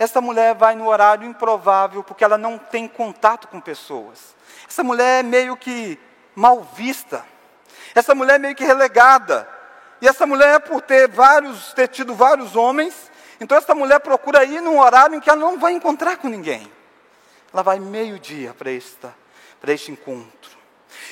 Essa 0.00 0.20
mulher 0.20 0.56
vai 0.56 0.74
no 0.74 0.88
horário 0.88 1.24
improvável 1.24 2.02
porque 2.02 2.24
ela 2.24 2.36
não 2.36 2.58
tem 2.58 2.88
contato 2.88 3.46
com 3.46 3.60
pessoas. 3.60 4.34
Essa 4.68 4.82
mulher 4.82 5.20
é 5.20 5.22
meio 5.22 5.56
que 5.56 6.00
mal 6.34 6.64
vista. 6.64 7.24
Essa 7.94 8.12
mulher 8.12 8.34
é 8.34 8.38
meio 8.40 8.56
que 8.56 8.64
relegada. 8.64 9.54
E 10.00 10.08
essa 10.08 10.26
mulher, 10.26 10.60
por 10.60 10.80
ter 10.82 11.08
vários, 11.08 11.72
ter 11.72 11.88
tido 11.88 12.14
vários 12.14 12.54
homens, 12.54 13.10
então 13.40 13.56
essa 13.56 13.74
mulher 13.74 14.00
procura 14.00 14.44
ir 14.44 14.60
num 14.60 14.78
horário 14.78 15.16
em 15.16 15.20
que 15.20 15.28
ela 15.28 15.38
não 15.38 15.58
vai 15.58 15.72
encontrar 15.72 16.16
com 16.16 16.28
ninguém. 16.28 16.70
Ela 17.52 17.62
vai 17.62 17.78
meio-dia 17.78 18.54
para 18.54 18.70
para 19.60 19.72
este 19.72 19.90
encontro. 19.90 20.56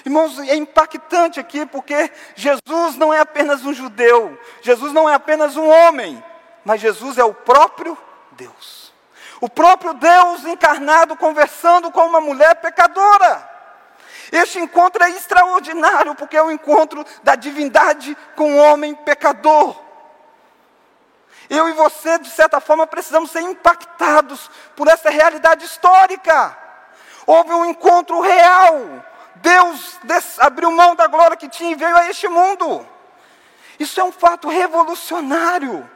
Irmãos, 0.04 0.38
é 0.38 0.54
impactante 0.54 1.40
aqui 1.40 1.64
porque 1.66 2.10
Jesus 2.34 2.96
não 2.96 3.12
é 3.12 3.20
apenas 3.20 3.64
um 3.64 3.72
judeu, 3.72 4.38
Jesus 4.60 4.92
não 4.92 5.08
é 5.08 5.14
apenas 5.14 5.56
um 5.56 5.68
homem, 5.68 6.22
mas 6.64 6.80
Jesus 6.80 7.18
é 7.18 7.24
o 7.24 7.34
próprio 7.34 7.96
Deus. 8.32 8.92
O 9.40 9.48
próprio 9.48 9.94
Deus 9.94 10.44
encarnado 10.44 11.16
conversando 11.16 11.90
com 11.90 12.06
uma 12.06 12.20
mulher 12.20 12.54
pecadora. 12.56 13.53
Este 14.34 14.58
encontro 14.58 15.04
é 15.04 15.10
extraordinário, 15.10 16.16
porque 16.16 16.36
é 16.36 16.42
o 16.42 16.50
encontro 16.50 17.06
da 17.22 17.36
divindade 17.36 18.16
com 18.34 18.54
o 18.54 18.56
homem 18.56 18.92
pecador. 18.92 19.80
Eu 21.48 21.68
e 21.68 21.72
você, 21.72 22.18
de 22.18 22.28
certa 22.30 22.58
forma, 22.58 22.84
precisamos 22.84 23.30
ser 23.30 23.42
impactados 23.42 24.50
por 24.74 24.88
essa 24.88 25.08
realidade 25.08 25.64
histórica. 25.64 26.58
Houve 27.24 27.52
um 27.52 27.64
encontro 27.64 28.20
real. 28.20 29.04
Deus 29.36 30.00
abriu 30.40 30.72
mão 30.72 30.96
da 30.96 31.06
glória 31.06 31.36
que 31.36 31.48
tinha 31.48 31.70
e 31.70 31.76
veio 31.76 31.96
a 31.96 32.10
este 32.10 32.26
mundo. 32.26 32.84
Isso 33.78 34.00
é 34.00 34.04
um 34.04 34.10
fato 34.10 34.48
revolucionário. 34.48 35.88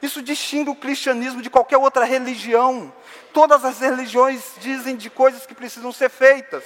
Isso 0.00 0.22
distingue 0.22 0.70
o 0.70 0.74
cristianismo 0.74 1.42
de 1.42 1.50
qualquer 1.50 1.76
outra 1.76 2.06
religião. 2.06 2.90
Todas 3.34 3.66
as 3.66 3.80
religiões 3.80 4.42
dizem 4.60 4.96
de 4.96 5.10
coisas 5.10 5.44
que 5.44 5.54
precisam 5.54 5.92
ser 5.92 6.08
feitas. 6.08 6.64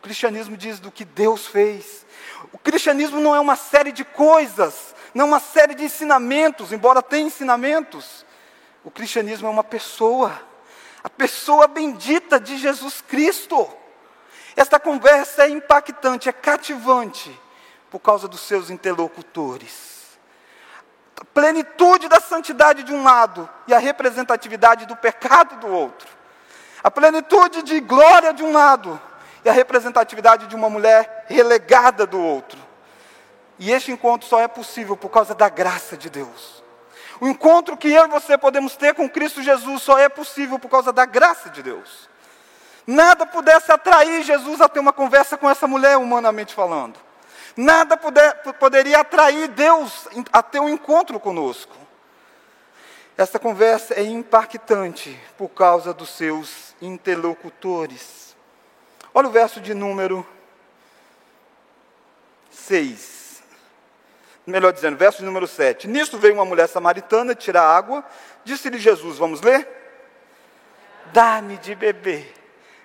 O 0.00 0.02
cristianismo 0.02 0.56
diz 0.56 0.80
do 0.80 0.90
que 0.90 1.04
Deus 1.04 1.46
fez. 1.46 2.06
O 2.54 2.58
cristianismo 2.58 3.20
não 3.20 3.36
é 3.36 3.40
uma 3.40 3.54
série 3.54 3.92
de 3.92 4.02
coisas, 4.02 4.94
não 5.12 5.26
é 5.26 5.28
uma 5.28 5.40
série 5.40 5.74
de 5.74 5.84
ensinamentos, 5.84 6.72
embora 6.72 7.02
tenha 7.02 7.26
ensinamentos. 7.26 8.24
O 8.82 8.90
cristianismo 8.90 9.46
é 9.46 9.50
uma 9.50 9.62
pessoa, 9.62 10.40
a 11.04 11.10
pessoa 11.10 11.68
bendita 11.68 12.40
de 12.40 12.56
Jesus 12.56 13.02
Cristo. 13.02 13.68
Esta 14.56 14.80
conversa 14.80 15.44
é 15.44 15.50
impactante, 15.50 16.30
é 16.30 16.32
cativante, 16.32 17.38
por 17.90 17.98
causa 17.98 18.26
dos 18.26 18.40
seus 18.40 18.70
interlocutores. 18.70 20.18
A 21.20 21.26
plenitude 21.26 22.08
da 22.08 22.20
santidade 22.20 22.84
de 22.84 22.94
um 22.94 23.02
lado 23.02 23.46
e 23.68 23.74
a 23.74 23.78
representatividade 23.78 24.86
do 24.86 24.96
pecado 24.96 25.60
do 25.60 25.68
outro. 25.68 26.08
A 26.82 26.90
plenitude 26.90 27.62
de 27.62 27.80
glória 27.80 28.32
de 28.32 28.42
um 28.42 28.50
lado 28.50 28.98
e 29.44 29.48
a 29.48 29.52
representatividade 29.52 30.46
de 30.46 30.54
uma 30.56 30.68
mulher 30.68 31.26
relegada 31.28 32.06
do 32.06 32.20
outro. 32.20 32.58
E 33.58 33.70
este 33.70 33.92
encontro 33.92 34.26
só 34.26 34.40
é 34.40 34.48
possível 34.48 34.96
por 34.96 35.10
causa 35.10 35.34
da 35.34 35.48
graça 35.48 35.96
de 35.96 36.08
Deus. 36.08 36.62
O 37.20 37.28
encontro 37.28 37.76
que 37.76 37.88
eu 37.88 38.06
e 38.06 38.08
você 38.08 38.38
podemos 38.38 38.76
ter 38.76 38.94
com 38.94 39.08
Cristo 39.08 39.42
Jesus 39.42 39.82
só 39.82 39.98
é 39.98 40.08
possível 40.08 40.58
por 40.58 40.70
causa 40.70 40.92
da 40.92 41.04
graça 41.04 41.50
de 41.50 41.62
Deus. 41.62 42.08
Nada 42.86 43.26
pudesse 43.26 43.70
atrair 43.70 44.22
Jesus 44.22 44.60
a 44.60 44.68
ter 44.68 44.80
uma 44.80 44.92
conversa 44.92 45.36
com 45.36 45.48
essa 45.48 45.66
mulher, 45.66 45.98
humanamente 45.98 46.54
falando. 46.54 46.98
Nada 47.56 47.96
puder, 47.96 48.42
poderia 48.58 49.00
atrair 49.00 49.48
Deus 49.48 50.08
a 50.32 50.42
ter 50.42 50.60
um 50.60 50.68
encontro 50.68 51.20
conosco. 51.20 51.76
Essa 53.18 53.38
conversa 53.38 53.92
é 53.94 54.02
impactante 54.02 55.20
por 55.36 55.50
causa 55.50 55.92
dos 55.92 56.08
seus 56.08 56.74
interlocutores. 56.80 58.29
Olha 59.12 59.28
o 59.28 59.30
verso 59.30 59.60
de 59.60 59.74
número 59.74 60.26
6. 62.50 63.42
Melhor 64.46 64.72
dizendo, 64.72 64.96
verso 64.96 65.18
de 65.18 65.24
número 65.24 65.46
7. 65.46 65.88
Nisto 65.88 66.18
veio 66.18 66.34
uma 66.34 66.44
mulher 66.44 66.68
samaritana 66.68 67.34
tirar 67.34 67.62
água. 67.62 68.04
Disse-lhe 68.44 68.78
Jesus, 68.78 69.18
vamos 69.18 69.40
ler? 69.40 69.68
Dá-me 71.12 71.56
de 71.58 71.74
beber. 71.74 72.32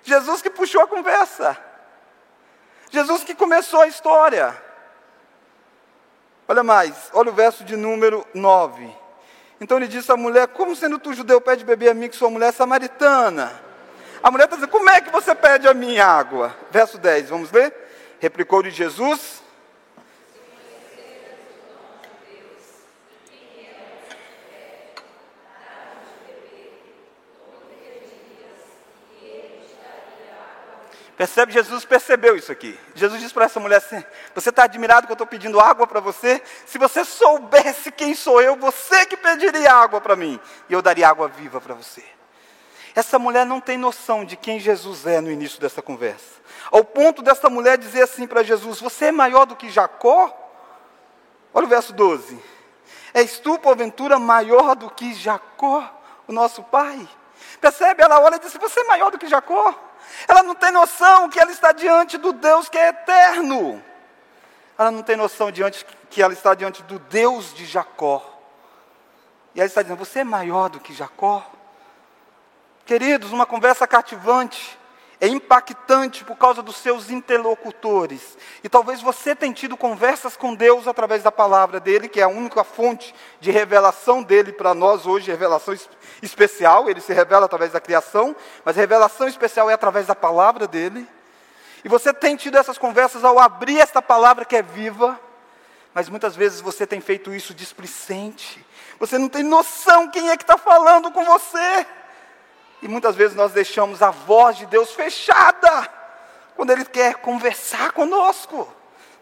Jesus 0.02 0.42
que 0.42 0.50
puxou 0.50 0.82
a 0.82 0.86
conversa. 0.86 1.56
Jesus 2.90 3.24
que 3.24 3.34
começou 3.34 3.80
a 3.80 3.86
história. 3.86 4.56
Olha 6.48 6.62
mais, 6.62 7.10
olha 7.12 7.30
o 7.30 7.34
verso 7.34 7.64
de 7.64 7.76
número 7.76 8.24
9. 8.32 8.88
Então 9.60 9.78
ele 9.78 9.88
disse 9.88 10.12
à 10.12 10.16
mulher: 10.16 10.48
Como 10.48 10.76
sendo 10.76 10.98
tu 10.98 11.12
judeu, 11.12 11.40
pede 11.40 11.64
beber 11.64 11.90
a 11.90 11.94
mim, 11.94 12.08
que 12.08 12.16
sou 12.16 12.30
mulher 12.30 12.52
samaritana? 12.52 13.65
A 14.26 14.30
mulher 14.32 14.46
está 14.46 14.56
dizendo: 14.56 14.72
Como 14.72 14.90
é 14.90 15.00
que 15.00 15.08
você 15.08 15.36
pede 15.36 15.68
a 15.68 15.72
mim 15.72 16.00
água? 16.00 16.52
Verso 16.72 16.98
10, 16.98 17.28
vamos 17.28 17.52
ler? 17.52 17.72
Replicou-lhe 18.18 18.72
Jesus: 18.72 19.40
Percebe? 31.16 31.52
Jesus 31.52 31.84
percebeu 31.84 32.34
isso 32.34 32.50
aqui. 32.50 32.76
Jesus 32.96 33.20
disse 33.20 33.32
para 33.32 33.44
essa 33.44 33.60
mulher 33.60 33.76
assim: 33.76 34.02
Você 34.34 34.48
está 34.48 34.64
admirado 34.64 35.06
que 35.06 35.12
eu 35.12 35.14
estou 35.14 35.28
pedindo 35.28 35.60
água 35.60 35.86
para 35.86 36.00
você? 36.00 36.42
Se 36.66 36.78
você 36.78 37.04
soubesse 37.04 37.92
quem 37.92 38.12
sou 38.12 38.42
eu, 38.42 38.56
você 38.56 39.06
que 39.06 39.16
pediria 39.16 39.72
água 39.72 40.00
para 40.00 40.16
mim, 40.16 40.40
e 40.68 40.72
eu 40.72 40.82
daria 40.82 41.08
água 41.08 41.28
viva 41.28 41.60
para 41.60 41.74
você. 41.74 42.02
Essa 42.96 43.18
mulher 43.18 43.44
não 43.44 43.60
tem 43.60 43.76
noção 43.76 44.24
de 44.24 44.38
quem 44.38 44.58
Jesus 44.58 45.06
é 45.06 45.20
no 45.20 45.30
início 45.30 45.60
dessa 45.60 45.82
conversa. 45.82 46.40
Ao 46.72 46.82
ponto 46.82 47.20
dessa 47.20 47.50
mulher 47.50 47.76
dizer 47.76 48.00
assim 48.00 48.26
para 48.26 48.42
Jesus: 48.42 48.80
Você 48.80 49.06
é 49.06 49.12
maior 49.12 49.44
do 49.44 49.54
que 49.54 49.68
Jacó? 49.68 50.34
Olha 51.52 51.66
o 51.66 51.68
verso 51.68 51.92
12. 51.92 52.42
És 53.12 53.38
tu, 53.38 53.58
porventura, 53.58 54.18
maior 54.18 54.74
do 54.74 54.88
que 54.88 55.12
Jacó, 55.12 55.86
o 56.26 56.32
nosso 56.32 56.62
pai? 56.62 57.06
Percebe? 57.60 58.02
Ela 58.02 58.18
olha 58.18 58.36
e 58.36 58.38
diz: 58.38 58.54
Você 58.54 58.80
é 58.80 58.84
maior 58.84 59.10
do 59.10 59.18
que 59.18 59.28
Jacó? 59.28 59.74
Ela 60.26 60.42
não 60.42 60.54
tem 60.54 60.70
noção 60.70 61.28
que 61.28 61.38
ela 61.38 61.52
está 61.52 61.72
diante 61.72 62.16
do 62.16 62.32
Deus 62.32 62.66
que 62.70 62.78
é 62.78 62.88
eterno. 62.88 63.84
Ela 64.78 64.90
não 64.90 65.02
tem 65.02 65.16
noção 65.16 65.50
diante 65.50 65.84
que 66.08 66.22
ela 66.22 66.32
está 66.32 66.54
diante 66.54 66.82
do 66.84 66.98
Deus 66.98 67.52
de 67.52 67.66
Jacó. 67.66 68.24
E 69.54 69.60
ela 69.60 69.66
está 69.66 69.82
dizendo: 69.82 69.98
Você 69.98 70.20
é 70.20 70.24
maior 70.24 70.70
do 70.70 70.80
que 70.80 70.94
Jacó? 70.94 71.44
Queridos, 72.86 73.32
uma 73.32 73.44
conversa 73.44 73.84
cativante 73.84 74.78
é 75.20 75.26
impactante 75.26 76.24
por 76.24 76.36
causa 76.36 76.62
dos 76.62 76.76
seus 76.76 77.10
interlocutores. 77.10 78.38
E 78.62 78.68
talvez 78.68 79.02
você 79.02 79.34
tenha 79.34 79.52
tido 79.52 79.76
conversas 79.76 80.36
com 80.36 80.54
Deus 80.54 80.86
através 80.86 81.20
da 81.24 81.32
palavra 81.32 81.80
dele, 81.80 82.08
que 82.08 82.20
é 82.20 82.22
a 82.22 82.28
única 82.28 82.62
fonte 82.62 83.12
de 83.40 83.50
revelação 83.50 84.22
dele 84.22 84.52
para 84.52 84.72
nós 84.72 85.04
hoje, 85.04 85.32
revelação 85.32 85.76
especial. 86.22 86.88
Ele 86.88 87.00
se 87.00 87.12
revela 87.12 87.46
através 87.46 87.72
da 87.72 87.80
criação, 87.80 88.36
mas 88.64 88.76
revelação 88.76 89.26
especial 89.26 89.68
é 89.68 89.74
através 89.74 90.06
da 90.06 90.14
palavra 90.14 90.68
dele. 90.68 91.08
E 91.84 91.88
você 91.88 92.14
tem 92.14 92.36
tido 92.36 92.56
essas 92.56 92.78
conversas 92.78 93.24
ao 93.24 93.40
abrir 93.40 93.80
esta 93.80 94.00
palavra 94.00 94.44
que 94.44 94.54
é 94.54 94.62
viva, 94.62 95.18
mas 95.92 96.08
muitas 96.08 96.36
vezes 96.36 96.60
você 96.60 96.86
tem 96.86 97.00
feito 97.00 97.34
isso 97.34 97.52
displicente. 97.52 98.64
Você 99.00 99.18
não 99.18 99.28
tem 99.28 99.42
noção 99.42 100.08
quem 100.08 100.28
é 100.28 100.36
que 100.36 100.44
está 100.44 100.56
falando 100.56 101.10
com 101.10 101.24
você. 101.24 101.84
E 102.82 102.88
muitas 102.88 103.16
vezes 103.16 103.36
nós 103.36 103.52
deixamos 103.52 104.02
a 104.02 104.10
voz 104.10 104.56
de 104.56 104.66
Deus 104.66 104.92
fechada, 104.92 105.90
quando 106.54 106.70
Ele 106.70 106.84
quer 106.84 107.16
conversar 107.16 107.92
conosco, 107.92 108.68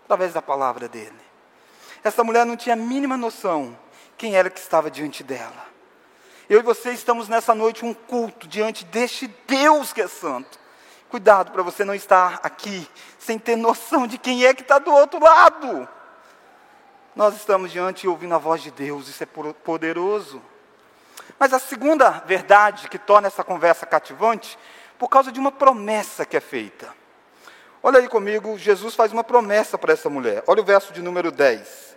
através 0.04 0.32
da 0.32 0.42
palavra 0.42 0.88
dEle. 0.88 1.12
Essa 2.02 2.22
mulher 2.22 2.44
não 2.44 2.56
tinha 2.56 2.74
a 2.74 2.76
mínima 2.76 3.16
noção 3.16 3.76
quem 4.16 4.36
era 4.36 4.50
que 4.50 4.60
estava 4.60 4.90
diante 4.90 5.22
dela. 5.22 5.64
Eu 6.48 6.60
e 6.60 6.62
você 6.62 6.92
estamos 6.92 7.28
nessa 7.28 7.54
noite 7.54 7.84
um 7.84 7.94
culto 7.94 8.46
diante 8.46 8.84
deste 8.84 9.26
Deus 9.46 9.92
que 9.92 10.02
é 10.02 10.08
santo. 10.08 10.58
Cuidado 11.08 11.52
para 11.52 11.62
você 11.62 11.84
não 11.84 11.94
estar 11.94 12.40
aqui 12.42 12.86
sem 13.18 13.38
ter 13.38 13.56
noção 13.56 14.06
de 14.06 14.18
quem 14.18 14.44
é 14.44 14.52
que 14.52 14.62
está 14.62 14.78
do 14.78 14.92
outro 14.92 15.22
lado. 15.22 15.88
Nós 17.16 17.34
estamos 17.36 17.70
diante 17.70 18.04
e 18.04 18.08
ouvindo 18.08 18.34
a 18.34 18.38
voz 18.38 18.62
de 18.62 18.70
Deus, 18.70 19.08
isso 19.08 19.22
é 19.22 19.26
poderoso. 19.26 20.42
Mas 21.38 21.52
a 21.52 21.58
segunda 21.58 22.10
verdade 22.26 22.88
que 22.88 22.98
torna 22.98 23.28
essa 23.28 23.44
conversa 23.44 23.86
cativante, 23.86 24.58
por 24.98 25.08
causa 25.08 25.32
de 25.32 25.40
uma 25.40 25.52
promessa 25.52 26.24
que 26.24 26.36
é 26.36 26.40
feita. 26.40 26.94
Olha 27.82 27.98
aí 27.98 28.08
comigo, 28.08 28.56
Jesus 28.56 28.94
faz 28.94 29.12
uma 29.12 29.22
promessa 29.22 29.76
para 29.76 29.92
essa 29.92 30.08
mulher. 30.08 30.42
Olha 30.46 30.62
o 30.62 30.64
verso 30.64 30.92
de 30.92 31.02
número 31.02 31.30
10. 31.30 31.96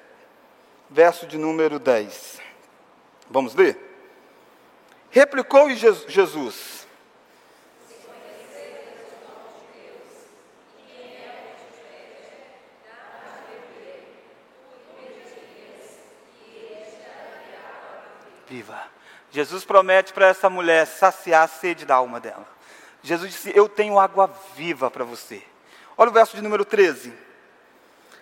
Verso 0.90 1.26
de 1.26 1.38
número 1.38 1.80
10. 1.80 2.42
Vamos 3.30 3.56
ler? 3.56 3.78
Replicou 5.10 5.70
Jesus: 5.70 6.86
Viva. 18.48 18.97
Jesus 19.38 19.64
promete 19.64 20.14
para 20.14 20.26
essa 20.26 20.50
mulher 20.50 20.88
saciar 20.88 21.44
a 21.44 21.48
sede 21.48 21.86
da 21.86 21.94
alma 21.94 22.20
dela. 22.20 22.48
Jesus 23.04 23.32
disse: 23.32 23.52
Eu 23.56 23.70
tenho 23.70 24.00
água 24.00 24.34
viva 24.56 24.90
para 24.90 25.04
você. 25.04 25.44
Olha 25.96 26.10
o 26.10 26.14
verso 26.14 26.36
de 26.36 26.42
número 26.42 26.66
13. 26.66 27.14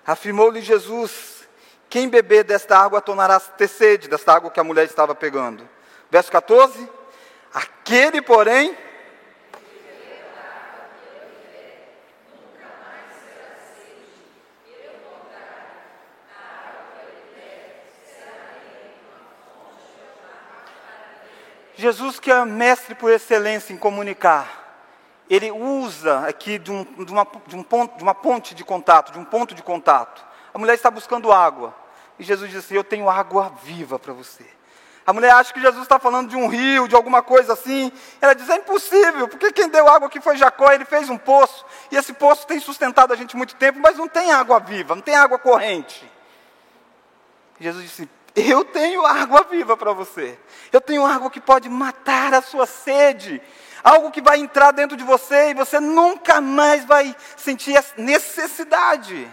Afirmou-lhe 0.06 0.60
Jesus: 0.60 1.48
Quem 1.90 2.10
beber 2.10 2.44
desta 2.44 2.78
água 2.78 3.00
tornará 3.00 3.38
a 3.38 3.40
ter 3.40 3.70
sede, 3.70 4.10
desta 4.10 4.34
água 4.34 4.52
que 4.52 4.60
a 4.60 4.64
mulher 4.64 4.84
estava 4.84 5.16
pegando. 5.16 5.66
Verso 6.12 6.30
14. 6.30 6.86
Aquele, 7.54 8.22
porém, 8.22 8.78
Jesus, 21.76 22.20
que 22.20 22.32
é 22.32 22.46
mestre 22.46 22.96
por 22.96 23.12
excelência 23.12 23.74
em 23.74 23.78
comunicar, 23.78 24.66
ele 25.30 25.52
usa 25.52 26.28
aqui 26.28 26.58
de, 26.58 26.72
um, 26.72 26.84
de, 26.84 27.12
uma, 27.12 27.28
de, 27.48 27.56
um 27.56 27.64
ponto, 27.64 27.98
de 27.98 28.04
uma 28.04 28.14
ponte 28.14 28.56
de 28.56 28.64
contato, 28.64 29.12
de 29.12 29.20
um 29.20 29.26
ponto 29.26 29.54
de 29.54 29.64
contato. 29.64 30.26
A 30.54 30.58
mulher 30.58 30.76
está 30.76 30.90
buscando 30.90 31.32
água. 31.32 31.76
E 32.18 32.24
Jesus 32.24 32.50
diz 32.50 32.64
assim: 32.64 32.76
Eu 32.76 32.84
tenho 32.84 33.10
água 33.10 33.52
viva 33.64 34.00
para 34.00 34.14
você. 34.14 34.46
A 35.06 35.14
mulher 35.14 35.32
acha 35.32 35.54
que 35.54 35.62
Jesus 35.62 35.84
está 35.84 36.00
falando 36.00 36.30
de 36.30 36.36
um 36.36 36.48
rio, 36.48 36.88
de 36.88 36.96
alguma 36.96 37.22
coisa 37.22 37.54
assim. 37.54 37.92
Ela 38.22 38.34
diz: 38.34 38.50
É 38.50 38.56
impossível, 38.56 39.28
porque 39.28 39.52
quem 39.52 39.68
deu 39.68 39.88
água 39.88 40.08
aqui 40.08 40.22
foi 40.22 40.38
Jacó, 40.38 40.72
ele 40.72 40.86
fez 40.86 41.10
um 41.10 41.18
poço. 41.18 41.66
E 41.92 41.98
esse 41.98 42.14
poço 42.14 42.48
tem 42.48 42.60
sustentado 42.60 43.12
a 43.12 43.16
gente 43.16 43.36
muito 43.36 43.56
tempo, 43.56 43.80
mas 43.80 43.98
não 43.98 44.08
tem 44.08 44.32
água 44.32 44.60
viva, 44.60 44.96
não 44.96 45.02
tem 45.02 45.16
água 45.16 45.38
corrente. 45.38 46.10
Jesus 47.60 47.84
disse: 47.84 48.10
eu 48.36 48.66
tenho 48.66 49.06
água 49.06 49.44
viva 49.44 49.78
para 49.78 49.94
você. 49.94 50.38
Eu 50.72 50.82
tenho 50.82 51.06
água 51.06 51.32
que 51.32 51.40
pode 51.40 51.70
matar 51.70 52.34
a 52.34 52.42
sua 52.42 52.66
sede. 52.66 53.42
Algo 53.84 54.12
que 54.12 54.22
vai 54.22 54.40
entrar 54.40 54.72
dentro 54.72 54.98
de 54.98 55.04
você 55.04 55.52
e 55.52 55.54
você 55.54 55.80
nunca 55.80 56.42
mais 56.42 56.84
vai 56.86 57.16
sentir 57.38 57.82
necessidade. 57.98 59.30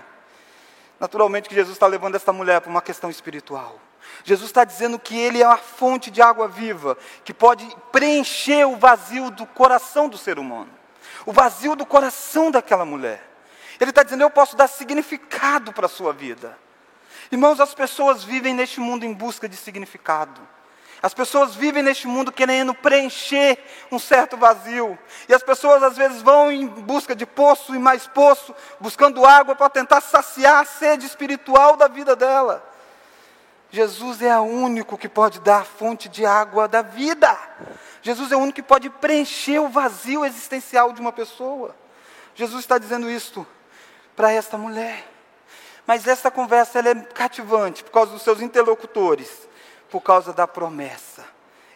Naturalmente 1.00 1.48
que 1.48 1.54
Jesus 1.54 1.74
está 1.74 1.86
levando 1.86 2.14
esta 2.14 2.32
mulher 2.32 2.60
para 2.60 2.70
uma 2.70 2.82
questão 2.82 3.10
espiritual. 3.10 3.80
Jesus 4.24 4.50
está 4.50 4.62
dizendo 4.62 4.98
que 4.98 5.18
Ele 5.18 5.42
é 5.42 5.46
uma 5.46 5.56
fonte 5.56 6.10
de 6.10 6.22
água 6.22 6.46
viva, 6.46 6.96
que 7.24 7.34
pode 7.34 7.66
preencher 7.90 8.66
o 8.66 8.76
vazio 8.76 9.30
do 9.30 9.46
coração 9.46 10.08
do 10.08 10.16
ser 10.16 10.38
humano, 10.38 10.70
o 11.26 11.32
vazio 11.32 11.74
do 11.74 11.84
coração 11.84 12.50
daquela 12.50 12.84
mulher. 12.84 13.26
Ele 13.80 13.90
está 13.90 14.02
dizendo: 14.02 14.22
Eu 14.22 14.30
posso 14.30 14.54
dar 14.54 14.68
significado 14.68 15.72
para 15.72 15.86
a 15.86 15.88
sua 15.88 16.12
vida. 16.12 16.56
Irmãos, 17.32 17.58
as 17.60 17.74
pessoas 17.74 18.22
vivem 18.22 18.52
neste 18.52 18.78
mundo 18.78 19.06
em 19.06 19.14
busca 19.14 19.48
de 19.48 19.56
significado. 19.56 20.38
As 21.02 21.14
pessoas 21.14 21.54
vivem 21.54 21.82
neste 21.82 22.06
mundo 22.06 22.30
querendo 22.30 22.74
preencher 22.74 23.58
um 23.90 23.98
certo 23.98 24.36
vazio. 24.36 24.98
E 25.26 25.32
as 25.32 25.42
pessoas 25.42 25.82
às 25.82 25.96
vezes 25.96 26.20
vão 26.20 26.52
em 26.52 26.66
busca 26.66 27.16
de 27.16 27.24
poço 27.24 27.74
e 27.74 27.78
mais 27.78 28.06
poço, 28.06 28.54
buscando 28.78 29.24
água 29.24 29.56
para 29.56 29.70
tentar 29.70 30.02
saciar 30.02 30.60
a 30.60 30.64
sede 30.66 31.06
espiritual 31.06 31.74
da 31.74 31.88
vida 31.88 32.14
dela. 32.14 32.62
Jesus 33.70 34.20
é 34.20 34.38
o 34.38 34.42
único 34.42 34.98
que 34.98 35.08
pode 35.08 35.40
dar 35.40 35.62
a 35.62 35.64
fonte 35.64 36.10
de 36.10 36.26
água 36.26 36.68
da 36.68 36.82
vida. 36.82 37.34
Jesus 38.02 38.30
é 38.30 38.36
o 38.36 38.40
único 38.40 38.56
que 38.56 38.62
pode 38.62 38.90
preencher 38.90 39.58
o 39.58 39.70
vazio 39.70 40.22
existencial 40.22 40.92
de 40.92 41.00
uma 41.00 41.12
pessoa. 41.12 41.74
Jesus 42.34 42.60
está 42.60 42.76
dizendo 42.76 43.10
isto 43.10 43.46
para 44.14 44.30
esta 44.30 44.58
mulher. 44.58 45.11
Mas 45.86 46.06
essa 46.06 46.30
conversa 46.30 46.78
é 46.78 46.94
cativante 46.94 47.82
por 47.82 47.90
causa 47.90 48.12
dos 48.12 48.22
seus 48.22 48.40
interlocutores, 48.40 49.48
por 49.90 50.00
causa 50.00 50.32
da 50.32 50.46
promessa. 50.46 51.24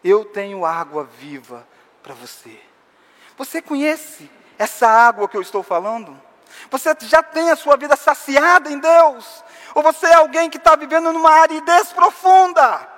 Eu 0.03 0.25
tenho 0.25 0.65
água 0.65 1.05
viva 1.19 1.67
para 2.03 2.15
você. 2.15 2.59
Você 3.37 3.61
conhece 3.61 4.31
essa 4.59 4.89
água 4.89 5.29
que 5.29 5.37
eu 5.37 5.43
estou 5.43 5.63
falando? 5.63 6.21
Você 6.71 6.97
já 7.03 7.23
tem 7.23 7.51
a 7.51 7.57
sua 7.57 7.77
vida 7.77 7.97
saciada 7.97 8.71
em 8.71 8.79
Deus? 8.79 9.45
Ou 9.75 9.83
você 9.83 10.07
é 10.07 10.15
alguém 10.15 10.49
que 10.49 10.57
está 10.57 10.77
vivendo 10.77 11.13
numa 11.13 11.31
aridez 11.31 11.93
profunda? 11.93 12.89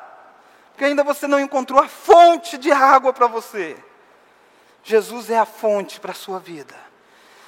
Porque 0.71 0.85
ainda 0.85 1.03
você 1.03 1.27
não 1.27 1.41
encontrou 1.41 1.81
a 1.83 1.89
fonte 1.89 2.57
de 2.57 2.71
água 2.71 3.13
para 3.13 3.27
você. 3.27 3.77
Jesus 4.85 5.29
é 5.29 5.39
a 5.39 5.45
fonte 5.45 5.99
para 5.99 6.13
a 6.13 6.15
sua 6.15 6.39
vida. 6.39 6.75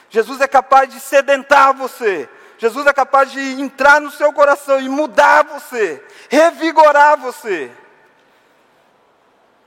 Jesus 0.08 0.40
é 0.40 0.48
capaz 0.48 0.92
de 0.92 0.98
sedentar 0.98 1.72
você, 1.72 2.28
Jesus 2.60 2.86
é 2.86 2.92
capaz 2.92 3.32
de 3.32 3.40
entrar 3.40 4.02
no 4.02 4.10
seu 4.10 4.30
coração 4.34 4.78
e 4.78 4.86
mudar 4.86 5.44
você, 5.44 6.04
revigorar 6.28 7.16
você. 7.16 7.72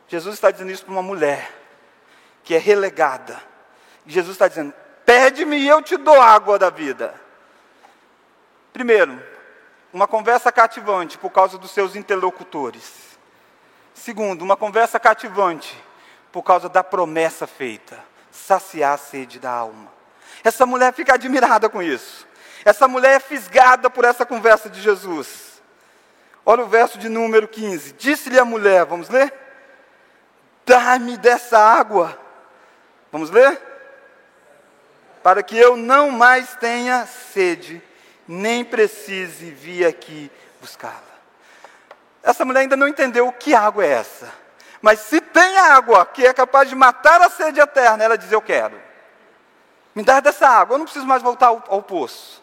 Jesus 0.07 0.35
está 0.35 0.51
dizendo 0.51 0.71
isso 0.71 0.85
para 0.85 0.91
uma 0.91 1.01
mulher 1.01 1.51
que 2.43 2.53
é 2.53 2.59
relegada. 2.59 3.41
Jesus 4.05 4.35
está 4.35 4.47
dizendo: 4.47 4.71
pede-me 5.03 5.57
e 5.57 5.67
eu 5.67 5.81
te 5.81 5.97
dou 5.97 6.21
água 6.21 6.59
da 6.59 6.69
vida. 6.69 7.19
Primeiro, 8.71 9.19
uma 9.91 10.07
conversa 10.07 10.51
cativante 10.51 11.17
por 11.17 11.31
causa 11.31 11.57
dos 11.57 11.71
seus 11.71 11.95
interlocutores. 11.95 13.17
Segundo, 13.95 14.43
uma 14.43 14.55
conversa 14.55 14.99
cativante 14.99 15.75
por 16.31 16.43
causa 16.43 16.69
da 16.69 16.83
promessa 16.83 17.47
feita 17.47 17.99
saciar 18.29 18.93
a 18.93 18.97
sede 18.97 19.39
da 19.39 19.49
alma. 19.49 19.91
Essa 20.43 20.63
mulher 20.63 20.93
fica 20.93 21.15
admirada 21.15 21.67
com 21.67 21.81
isso. 21.81 22.31
Essa 22.65 22.87
mulher 22.87 23.15
é 23.15 23.19
fisgada 23.19 23.89
por 23.89 24.05
essa 24.05 24.25
conversa 24.25 24.69
de 24.69 24.81
Jesus. 24.81 25.61
Olha 26.45 26.63
o 26.63 26.67
verso 26.67 26.97
de 26.97 27.09
número 27.09 27.47
15. 27.47 27.93
Disse-lhe 27.93 28.39
a 28.39 28.45
mulher, 28.45 28.85
vamos 28.85 29.09
ler? 29.09 29.33
Dá-me 30.65 31.17
dessa 31.17 31.57
água. 31.57 32.17
Vamos 33.11 33.29
ler? 33.29 33.61
Para 35.21 35.41
que 35.41 35.57
eu 35.57 35.75
não 35.75 36.09
mais 36.11 36.55
tenha 36.55 37.05
sede 37.05 37.81
nem 38.27 38.63
precise 38.63 39.51
vir 39.51 39.85
aqui 39.85 40.31
buscá-la. 40.59 41.13
Essa 42.21 42.45
mulher 42.45 42.61
ainda 42.61 42.77
não 42.77 42.87
entendeu 42.87 43.27
o 43.27 43.33
que 43.33 43.53
água 43.53 43.85
é 43.85 43.89
essa. 43.89 44.33
Mas 44.81 44.99
se 44.99 45.21
tem 45.21 45.57
água 45.57 46.05
que 46.05 46.25
é 46.25 46.33
capaz 46.33 46.67
de 46.67 46.75
matar 46.75 47.21
a 47.21 47.29
sede 47.29 47.59
eterna, 47.59 48.03
ela 48.03 48.17
diz: 48.17 48.31
Eu 48.31 48.41
quero. 48.41 48.81
Me 49.95 50.03
dá 50.03 50.19
dessa 50.19 50.47
água, 50.47 50.73
eu 50.73 50.77
não 50.77 50.85
preciso 50.85 51.05
mais 51.05 51.21
voltar 51.21 51.47
ao, 51.47 51.63
ao 51.67 51.81
poço. 51.81 52.42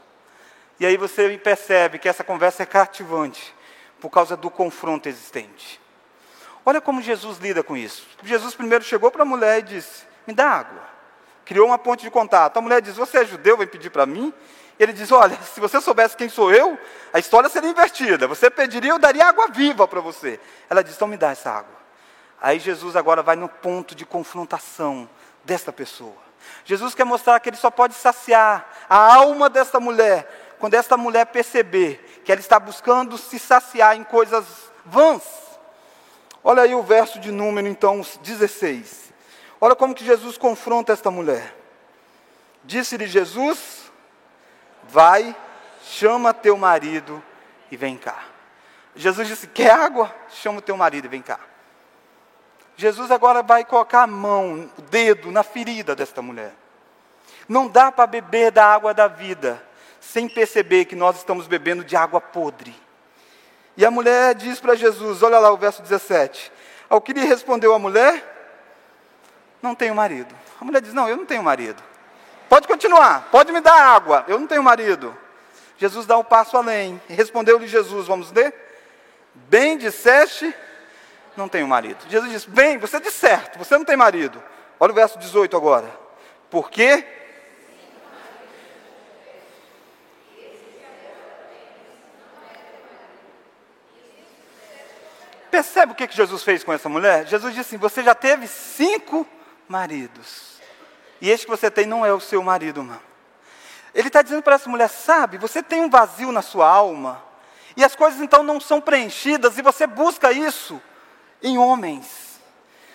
E 0.81 0.87
aí 0.87 0.97
você 0.97 1.37
percebe 1.37 1.99
que 1.99 2.09
essa 2.09 2.25
conversa 2.25 2.63
é 2.63 2.67
cativante 2.67 3.55
por 4.01 4.09
causa 4.09 4.35
do 4.35 4.51
confronto 4.51 5.11
existente. 5.11 5.79
Olha 6.65 6.81
como 6.81 7.03
Jesus 7.03 7.39
lida 7.39 7.63
com 7.63 7.77
isso. 7.77 8.07
Jesus 8.23 8.55
primeiro 8.55 8.83
chegou 8.83 9.11
para 9.11 9.23
a 9.23 9.27
mulher 9.27 9.59
e 9.59 9.63
disse: 9.63 10.05
Me 10.27 10.33
dá 10.33 10.49
água. 10.49 10.83
Criou 11.45 11.67
uma 11.67 11.77
ponte 11.79 12.03
de 12.03 12.11
contato. 12.11 12.57
A 12.57 12.63
mulher 12.63 12.81
diz: 12.81 12.97
Você 12.97 13.19
é 13.19 13.25
judeu, 13.27 13.59
vem 13.59 13.67
pedir 13.67 13.91
para 13.91 14.07
mim? 14.07 14.33
Ele 14.79 14.95
diz: 14.95 15.13
Olha, 15.13 15.37
se 15.45 15.61
você 15.61 15.83
soubesse 15.83 16.17
quem 16.17 16.31
sou 16.31 16.51
eu, 16.51 16.79
a 17.13 17.19
história 17.19 17.51
seria 17.51 17.69
invertida. 17.69 18.27
Você 18.27 18.49
pediria, 18.49 18.93
eu 18.93 18.99
daria 18.99 19.27
água 19.27 19.49
viva 19.49 19.87
para 19.87 20.01
você. 20.01 20.41
Ela 20.71 20.83
diz: 20.83 20.97
Então 20.97 21.09
me 21.09 21.19
dá 21.19 21.31
essa 21.31 21.51
água. 21.51 21.79
Aí 22.41 22.59
Jesus 22.59 22.97
agora 22.97 23.23
vai 23.23 23.37
no 23.37 23.51
ponto 23.51 23.95
de 23.95 24.07
confrontação 24.07 25.07
desta 25.45 25.71
pessoa. 25.71 26.17
Jesus 26.65 26.95
quer 26.95 27.05
mostrar 27.05 27.39
que 27.39 27.51
ele 27.51 27.57
só 27.57 27.71
pode 27.71 27.93
saciar 27.93 28.67
a 28.89 29.15
alma 29.15 29.51
desta 29.51 29.79
mulher 29.79 30.50
quando 30.61 30.75
esta 30.75 30.97
mulher 30.97 31.25
perceber 31.27 32.21
que 32.23 32.31
ela 32.31 32.41
está 32.41 32.61
buscando 32.61 33.17
se 33.17 33.39
saciar 33.39 33.97
em 33.97 34.05
coisas 34.05 34.45
vãs. 34.85 35.23
Olha 36.45 36.63
aí 36.63 36.75
o 36.75 36.83
verso 36.83 37.19
de 37.19 37.33
número, 37.33 37.67
então, 37.67 38.03
16. 38.23 39.11
Olha 39.59 39.75
como 39.75 39.95
que 39.95 40.05
Jesus 40.05 40.37
confronta 40.37 40.93
esta 40.93 41.11
mulher. 41.11 41.57
Disse-lhe 42.63 43.07
Jesus: 43.07 43.91
Vai, 44.85 45.35
chama 45.83 46.35
teu 46.35 46.59
marido 46.59 47.23
e 47.71 47.77
vem 47.77 47.97
cá. 47.97 48.23
Jesus 48.95 49.29
disse: 49.29 49.47
Quer 49.47 49.71
água? 49.71 50.15
Chama 50.29 50.61
teu 50.61 50.77
marido 50.77 51.07
e 51.07 51.09
vem 51.09 51.23
cá. 51.23 51.41
Jesus 52.77 53.11
agora 53.11 53.43
vai 53.43 53.65
colocar 53.65 54.03
a 54.03 54.07
mão, 54.07 54.71
o 54.77 54.83
dedo 54.83 55.31
na 55.31 55.43
ferida 55.43 55.97
desta 55.97 56.21
mulher. 56.21 56.55
Não 57.49 57.67
dá 57.67 57.91
para 57.91 58.07
beber 58.07 58.51
da 58.53 58.67
água 58.67 58.93
da 58.93 59.09
vida 59.09 59.70
sem 60.13 60.29
perceber 60.29 60.87
que 60.87 60.97
nós 60.97 61.17
estamos 61.17 61.47
bebendo 61.47 61.85
de 61.85 61.97
água 61.97 62.21
podre. 62.21 62.75
E 63.77 63.85
a 63.85 63.91
mulher 63.91 64.35
diz 64.35 64.61
para 64.61 64.75
Jesus: 64.75 65.23
Olha 65.23 65.39
lá 65.39 65.51
o 65.53 65.57
verso 65.57 65.83
17. 65.83 66.53
Ao 66.89 67.01
que 67.01 67.13
lhe 67.13 67.25
respondeu 67.25 67.73
a 67.73 67.79
mulher: 67.79 68.23
Não 69.63 69.75
tenho 69.75 69.95
marido. 69.95 70.35
A 70.61 70.65
mulher 70.65 70.83
diz: 70.83 70.93
Não, 70.93 71.09
eu 71.09 71.17
não 71.17 71.25
tenho 71.25 71.43
marido. 71.43 71.83
Pode 72.49 72.67
continuar, 72.67 73.29
pode 73.31 73.53
me 73.53 73.61
dar 73.61 73.81
água, 73.81 74.25
eu 74.27 74.37
não 74.37 74.49
tenho 74.49 74.63
marido. 74.63 75.17
Jesus 75.79 76.05
dá 76.05 76.19
um 76.19 76.25
passo 76.25 76.57
além. 76.57 77.01
Respondeu-lhe 77.09 77.69
Jesus, 77.69 78.09
vamos 78.09 78.33
ler? 78.33 78.53
Bem 79.33 79.79
disseste, 79.79 80.53
não 81.37 81.49
tenho 81.49 81.69
marido. 81.69 82.05
Jesus 82.09 82.29
disse, 82.33 82.51
bem, 82.51 82.77
você 82.77 82.99
disse 82.99 83.19
certo, 83.19 83.57
você 83.57 83.79
não 83.79 83.85
tem 83.85 83.97
marido. 83.97 84.43
Olha 84.81 84.91
o 84.91 84.95
verso 84.95 85.17
18 85.17 85.57
agora. 85.57 85.89
Por 86.51 86.71
Percebe 95.51 95.93
o 95.93 95.95
que 95.95 96.09
Jesus 96.11 96.43
fez 96.43 96.63
com 96.63 96.73
essa 96.73 96.89
mulher? 96.89 97.27
Jesus 97.27 97.55
disse 97.55 97.75
assim: 97.75 97.79
Você 97.79 98.03
já 98.03 98.15
teve 98.15 98.47
cinco 98.47 99.27
maridos. 99.69 100.61
E 101.21 101.29
este 101.29 101.45
que 101.47 101.51
você 101.51 101.71
tem 101.71 101.87
não 101.87 102.05
é 102.05 102.13
o 102.13 102.21
seu 102.21 102.43
marido, 102.43 102.81
irmão. 102.81 103.01
Ele 103.95 104.09
está 104.09 104.23
dizendo 104.23 104.43
para 104.43 104.55
essa 104.55 104.69
mulher: 104.69 104.89
sabe, 104.89 105.39
você 105.39 105.63
tem 105.63 105.81
um 105.81 105.91
vazio 105.91 106.33
na 106.33 106.43
sua 106.43 106.69
alma, 106.69 107.23
e 107.77 107.85
as 107.85 107.95
coisas 107.95 108.21
então 108.21 108.43
não 108.43 108.61
são 108.61 108.81
preenchidas, 108.81 109.59
e 109.59 109.63
você 109.63 109.87
busca 109.87 110.33
isso 110.33 110.81
em 111.43 111.59
homens, 111.59 112.41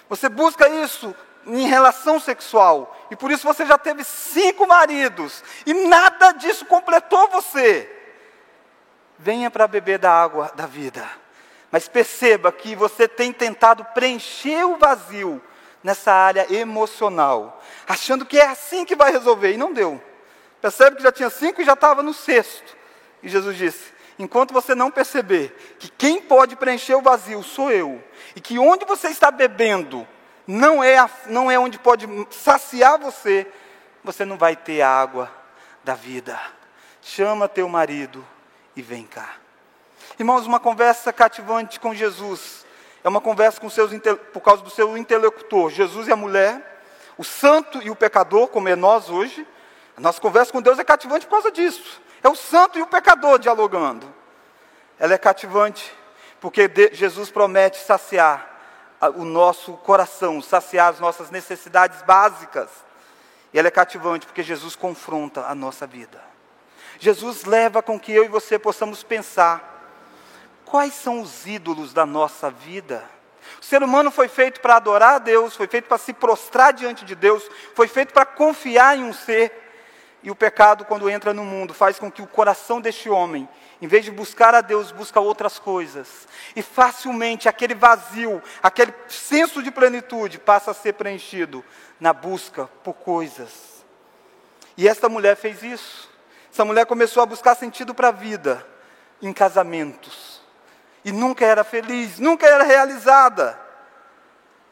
você 0.09 0.29
busca 0.29 0.67
isso 0.69 1.15
em 1.45 1.67
relação 1.67 2.19
sexual, 2.19 2.95
e 3.11 3.15
por 3.15 3.31
isso 3.31 3.45
você 3.45 3.65
já 3.65 3.77
teve 3.77 4.03
cinco 4.03 4.65
maridos, 4.65 5.43
e 5.65 5.73
nada 5.73 6.31
disso 6.31 6.65
completou 6.65 7.27
você. 7.29 7.91
Venha 9.17 9.49
para 9.49 9.67
beber 9.67 9.97
da 9.99 10.11
água 10.11 10.51
da 10.55 10.65
vida, 10.65 11.07
mas 11.75 11.89
perceba 11.89 12.53
que 12.53 12.73
você 12.73 13.05
tem 13.05 13.33
tentado 13.33 13.83
preencher 13.93 14.63
o 14.63 14.77
vazio 14.77 15.41
nessa 15.83 16.09
área 16.09 16.47
emocional, 16.49 17.61
achando 17.85 18.25
que 18.25 18.39
é 18.39 18.47
assim 18.47 18.85
que 18.85 18.95
vai 18.95 19.11
resolver, 19.11 19.51
e 19.51 19.57
não 19.57 19.73
deu. 19.73 20.01
Percebe 20.61 20.95
que 20.95 21.03
já 21.03 21.11
tinha 21.11 21.29
cinco 21.29 21.61
e 21.61 21.65
já 21.65 21.73
estava 21.73 22.01
no 22.01 22.13
sexto. 22.13 22.77
E 23.21 23.27
Jesus 23.27 23.57
disse: 23.57 23.91
enquanto 24.17 24.53
você 24.53 24.73
não 24.73 24.89
perceber 24.89 25.75
que 25.77 25.89
quem 25.89 26.21
pode 26.21 26.55
preencher 26.55 26.95
o 26.95 27.01
vazio 27.01 27.43
sou 27.43 27.69
eu, 27.69 28.01
e 28.37 28.39
que 28.39 28.57
onde 28.57 28.85
você 28.85 29.09
está 29.09 29.29
bebendo 29.29 30.07
não 30.47 30.81
é, 30.81 30.97
a, 30.97 31.09
não 31.25 31.51
é 31.51 31.59
onde 31.59 31.77
pode 31.77 32.07
saciar 32.31 32.97
você, 32.97 33.45
você 34.01 34.23
não 34.23 34.37
vai 34.37 34.55
ter 34.55 34.81
água 34.81 35.29
da 35.83 35.93
vida. 35.93 36.39
Chama 37.01 37.49
teu 37.49 37.67
marido 37.67 38.25
e 38.77 38.81
vem 38.81 39.05
cá. 39.05 39.43
Irmãos, 40.17 40.45
uma 40.47 40.59
conversa 40.59 41.11
cativante 41.11 41.79
com 41.79 41.93
Jesus 41.93 42.65
é 43.05 43.07
uma 43.07 43.21
conversa 43.21 43.61
com 43.61 43.69
seus, 43.69 43.91
por 44.33 44.41
causa 44.41 44.63
do 44.63 44.69
seu 44.71 44.97
interlocutor, 44.97 45.69
Jesus 45.69 46.07
e 46.07 46.11
a 46.11 46.15
mulher, 46.15 46.81
o 47.15 47.23
santo 47.23 47.79
e 47.83 47.91
o 47.91 47.95
pecador, 47.95 48.47
como 48.47 48.67
é 48.67 48.75
nós 48.75 49.11
hoje. 49.11 49.45
A 49.95 50.01
nossa 50.01 50.19
conversa 50.19 50.51
com 50.51 50.59
Deus 50.59 50.79
é 50.79 50.83
cativante 50.83 51.27
por 51.27 51.33
causa 51.33 51.51
disso. 51.51 52.01
É 52.23 52.27
o 52.27 52.35
santo 52.35 52.79
e 52.79 52.81
o 52.81 52.87
pecador 52.87 53.37
dialogando. 53.37 54.11
Ela 54.97 55.13
é 55.13 55.19
cativante 55.19 55.93
porque 56.41 56.67
Jesus 56.93 57.29
promete 57.29 57.77
saciar 57.77 58.49
o 59.15 59.23
nosso 59.23 59.73
coração, 59.73 60.41
saciar 60.41 60.89
as 60.89 60.99
nossas 60.99 61.29
necessidades 61.29 62.01
básicas. 62.01 62.69
E 63.53 63.59
ela 63.59 63.67
é 63.67 63.71
cativante 63.71 64.25
porque 64.25 64.41
Jesus 64.41 64.75
confronta 64.75 65.45
a 65.45 65.53
nossa 65.53 65.85
vida. 65.85 66.19
Jesus 66.97 67.43
leva 67.43 67.83
com 67.83 67.99
que 67.99 68.11
eu 68.11 68.25
e 68.25 68.29
você 68.29 68.57
possamos 68.57 69.03
pensar 69.03 69.74
Quais 70.65 70.93
são 70.95 71.21
os 71.21 71.45
ídolos 71.45 71.93
da 71.93 72.05
nossa 72.05 72.49
vida? 72.49 73.07
O 73.61 73.63
ser 73.65 73.83
humano 73.83 74.09
foi 74.09 74.27
feito 74.27 74.59
para 74.59 74.75
adorar 74.75 75.15
a 75.15 75.19
Deus, 75.19 75.55
foi 75.55 75.67
feito 75.67 75.87
para 75.87 75.99
se 75.99 76.11
prostrar 76.11 76.73
diante 76.73 77.05
de 77.05 77.13
Deus, 77.15 77.47
foi 77.75 77.87
feito 77.87 78.13
para 78.13 78.25
confiar 78.25 78.97
em 78.97 79.03
um 79.03 79.13
ser. 79.13 79.61
E 80.23 80.31
o 80.31 80.35
pecado, 80.35 80.83
quando 80.85 81.07
entra 81.07 81.33
no 81.33 81.45
mundo, 81.45 81.71
faz 81.71 81.99
com 81.99 82.11
que 82.11 82.21
o 82.21 82.27
coração 82.27 82.81
deste 82.81 83.07
homem, 83.07 83.47
em 83.79 83.87
vez 83.87 84.03
de 84.03 84.09
buscar 84.09 84.55
a 84.55 84.61
Deus, 84.61 84.91
busca 84.91 85.19
outras 85.19 85.59
coisas. 85.59 86.27
E 86.55 86.63
facilmente 86.63 87.47
aquele 87.47 87.75
vazio, 87.75 88.41
aquele 88.63 88.93
senso 89.07 89.61
de 89.61 89.69
plenitude 89.69 90.39
passa 90.39 90.71
a 90.71 90.73
ser 90.73 90.93
preenchido 90.93 91.63
na 91.99 92.11
busca 92.11 92.67
por 92.83 92.93
coisas. 92.93 93.85
E 94.75 94.87
esta 94.87 95.07
mulher 95.07 95.35
fez 95.35 95.61
isso. 95.61 96.09
Essa 96.51 96.65
mulher 96.65 96.87
começou 96.87 97.21
a 97.21 97.27
buscar 97.27 97.53
sentido 97.53 97.93
para 97.93 98.07
a 98.07 98.11
vida 98.11 98.65
em 99.21 99.31
casamentos 99.31 100.34
e 101.05 101.11
nunca 101.11 101.45
era 101.45 101.63
feliz, 101.63 102.17
nunca 102.17 102.47
era 102.47 102.63
realizada. 102.63 103.59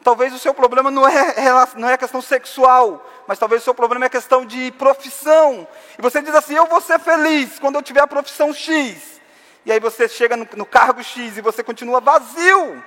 Talvez 0.04 0.34
o 0.34 0.39
seu 0.39 0.52
problema 0.52 0.89
não 0.89 1.08
é, 1.08 1.36
não 1.78 1.88
é 1.88 1.96
questão 1.96 2.22
sexual, 2.22 3.08
mas 3.28 3.38
talvez 3.38 3.62
o 3.62 3.63
seu 3.63 3.76
problema 3.76 4.06
é 4.06 4.10
questão 4.10 4.43
de 4.43 4.72
profissão. 4.72 5.65
E 5.98 6.02
você 6.02 6.24
diz 6.24 6.34
assim: 6.34 6.56
Eu 6.56 6.65
vou 6.65 6.82
ser 6.82 7.00
feliz 7.00 7.60
quando 7.60 7.76
eu 7.76 7.84
tiver 7.84 8.02
a 8.02 8.08
profissão 8.08 8.52
X. 8.52 9.22
E 9.63 9.72
aí 9.72 9.80
você 9.80 10.10
chega 10.10 10.36
no, 10.36 10.46
no 10.58 10.65
cargo 10.65 11.04
X 11.04 11.38
e 11.38 11.41
você 11.41 11.63
continua 11.63 12.02
vazio. 12.02 12.84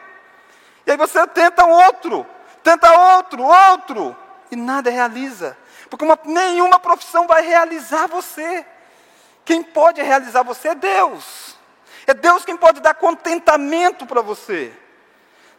E 0.84 0.90
aí 0.90 0.96
você 0.96 1.24
tenta 1.28 1.64
outro, 1.64 2.26
tenta 2.64 2.92
outro, 3.16 3.42
outro, 3.44 4.16
e 4.50 4.56
nada 4.56 4.90
realiza. 4.90 5.56
Porque 5.88 6.04
uma, 6.04 6.18
nenhuma 6.24 6.80
profissão 6.80 7.28
vai 7.28 7.42
realizar 7.42 8.08
você. 8.08 8.66
Quem 9.44 9.62
pode 9.62 10.02
realizar 10.02 10.42
você 10.42 10.68
é 10.68 10.74
Deus. 10.74 11.55
É 12.06 12.14
Deus 12.14 12.44
quem 12.44 12.56
pode 12.56 12.80
dar 12.80 12.94
contentamento 12.94 14.06
para 14.06 14.22
você. 14.22 14.72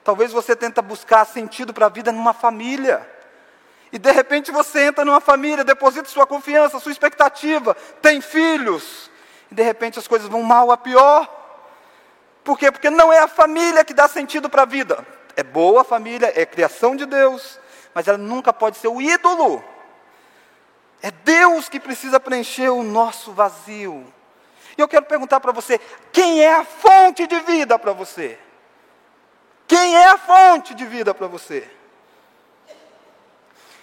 Talvez 0.03 0.31
você 0.31 0.55
tenta 0.55 0.81
buscar 0.81 1.25
sentido 1.25 1.73
para 1.73 1.87
a 1.87 1.89
vida 1.89 2.11
numa 2.11 2.33
família. 2.33 3.05
E 3.91 3.99
de 3.99 4.11
repente 4.11 4.51
você 4.51 4.85
entra 4.85 5.03
numa 5.03 5.19
família, 5.19 5.63
deposita 5.63 6.09
sua 6.09 6.25
confiança, 6.25 6.79
sua 6.79 6.91
expectativa, 6.91 7.75
tem 8.01 8.21
filhos, 8.21 9.09
e 9.51 9.55
de 9.55 9.63
repente 9.63 9.97
as 9.99 10.07
coisas 10.07 10.27
vão 10.27 10.43
mal 10.43 10.71
a 10.71 10.77
pior. 10.77 11.33
Por 12.43 12.57
quê? 12.57 12.71
Porque 12.71 12.89
não 12.89 13.11
é 13.11 13.19
a 13.19 13.27
família 13.27 13.83
que 13.83 13.93
dá 13.93 14.07
sentido 14.07 14.49
para 14.49 14.61
a 14.61 14.65
vida. 14.65 15.05
É 15.35 15.43
boa 15.43 15.81
a 15.81 15.85
família, 15.85 16.31
é 16.35 16.45
criação 16.45 16.95
de 16.95 17.05
Deus, 17.05 17.59
mas 17.93 18.07
ela 18.07 18.17
nunca 18.17 18.51
pode 18.53 18.77
ser 18.77 18.87
o 18.87 19.01
ídolo. 19.01 19.63
É 21.01 21.11
Deus 21.11 21.69
que 21.69 21.79
precisa 21.79 22.19
preencher 22.19 22.69
o 22.69 22.83
nosso 22.83 23.31
vazio. 23.31 24.05
E 24.77 24.81
eu 24.81 24.87
quero 24.87 25.05
perguntar 25.05 25.39
para 25.39 25.51
você: 25.51 25.79
quem 26.11 26.41
é 26.41 26.53
a 26.53 26.63
fonte 26.63 27.25
de 27.25 27.39
vida 27.39 27.79
para 27.79 27.93
você? 27.93 28.37
Quem 29.67 29.95
é 29.95 30.09
a 30.09 30.17
fonte 30.17 30.73
de 30.73 30.85
vida 30.85 31.13
para 31.13 31.27
você? 31.27 31.69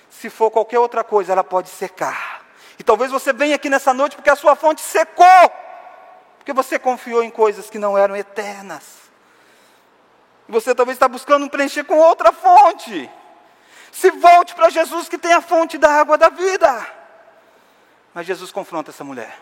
Se 0.08 0.30
for 0.30 0.50
qualquer 0.50 0.78
outra 0.78 1.04
coisa, 1.04 1.32
ela 1.32 1.44
pode 1.44 1.68
secar. 1.68 2.42
E 2.78 2.82
talvez 2.82 3.10
você 3.10 3.32
venha 3.32 3.56
aqui 3.56 3.68
nessa 3.68 3.92
noite 3.92 4.16
porque 4.16 4.30
a 4.30 4.36
sua 4.36 4.56
fonte 4.56 4.80
secou. 4.80 5.52
Porque 6.38 6.52
você 6.52 6.78
confiou 6.78 7.22
em 7.22 7.30
coisas 7.30 7.68
que 7.68 7.78
não 7.78 7.98
eram 7.98 8.16
eternas. 8.16 8.84
E 10.48 10.52
você 10.52 10.74
talvez 10.74 10.96
está 10.96 11.08
buscando 11.08 11.48
preencher 11.50 11.84
com 11.84 11.98
outra 11.98 12.32
fonte. 12.32 13.10
Se 13.92 14.10
volte 14.10 14.54
para 14.54 14.70
Jesus 14.70 15.08
que 15.08 15.18
tem 15.18 15.32
a 15.32 15.40
fonte 15.40 15.76
da 15.76 15.90
água 15.90 16.16
da 16.16 16.28
vida. 16.28 16.86
Mas 18.12 18.26
Jesus 18.26 18.50
confronta 18.50 18.90
essa 18.90 19.04
mulher. 19.04 19.38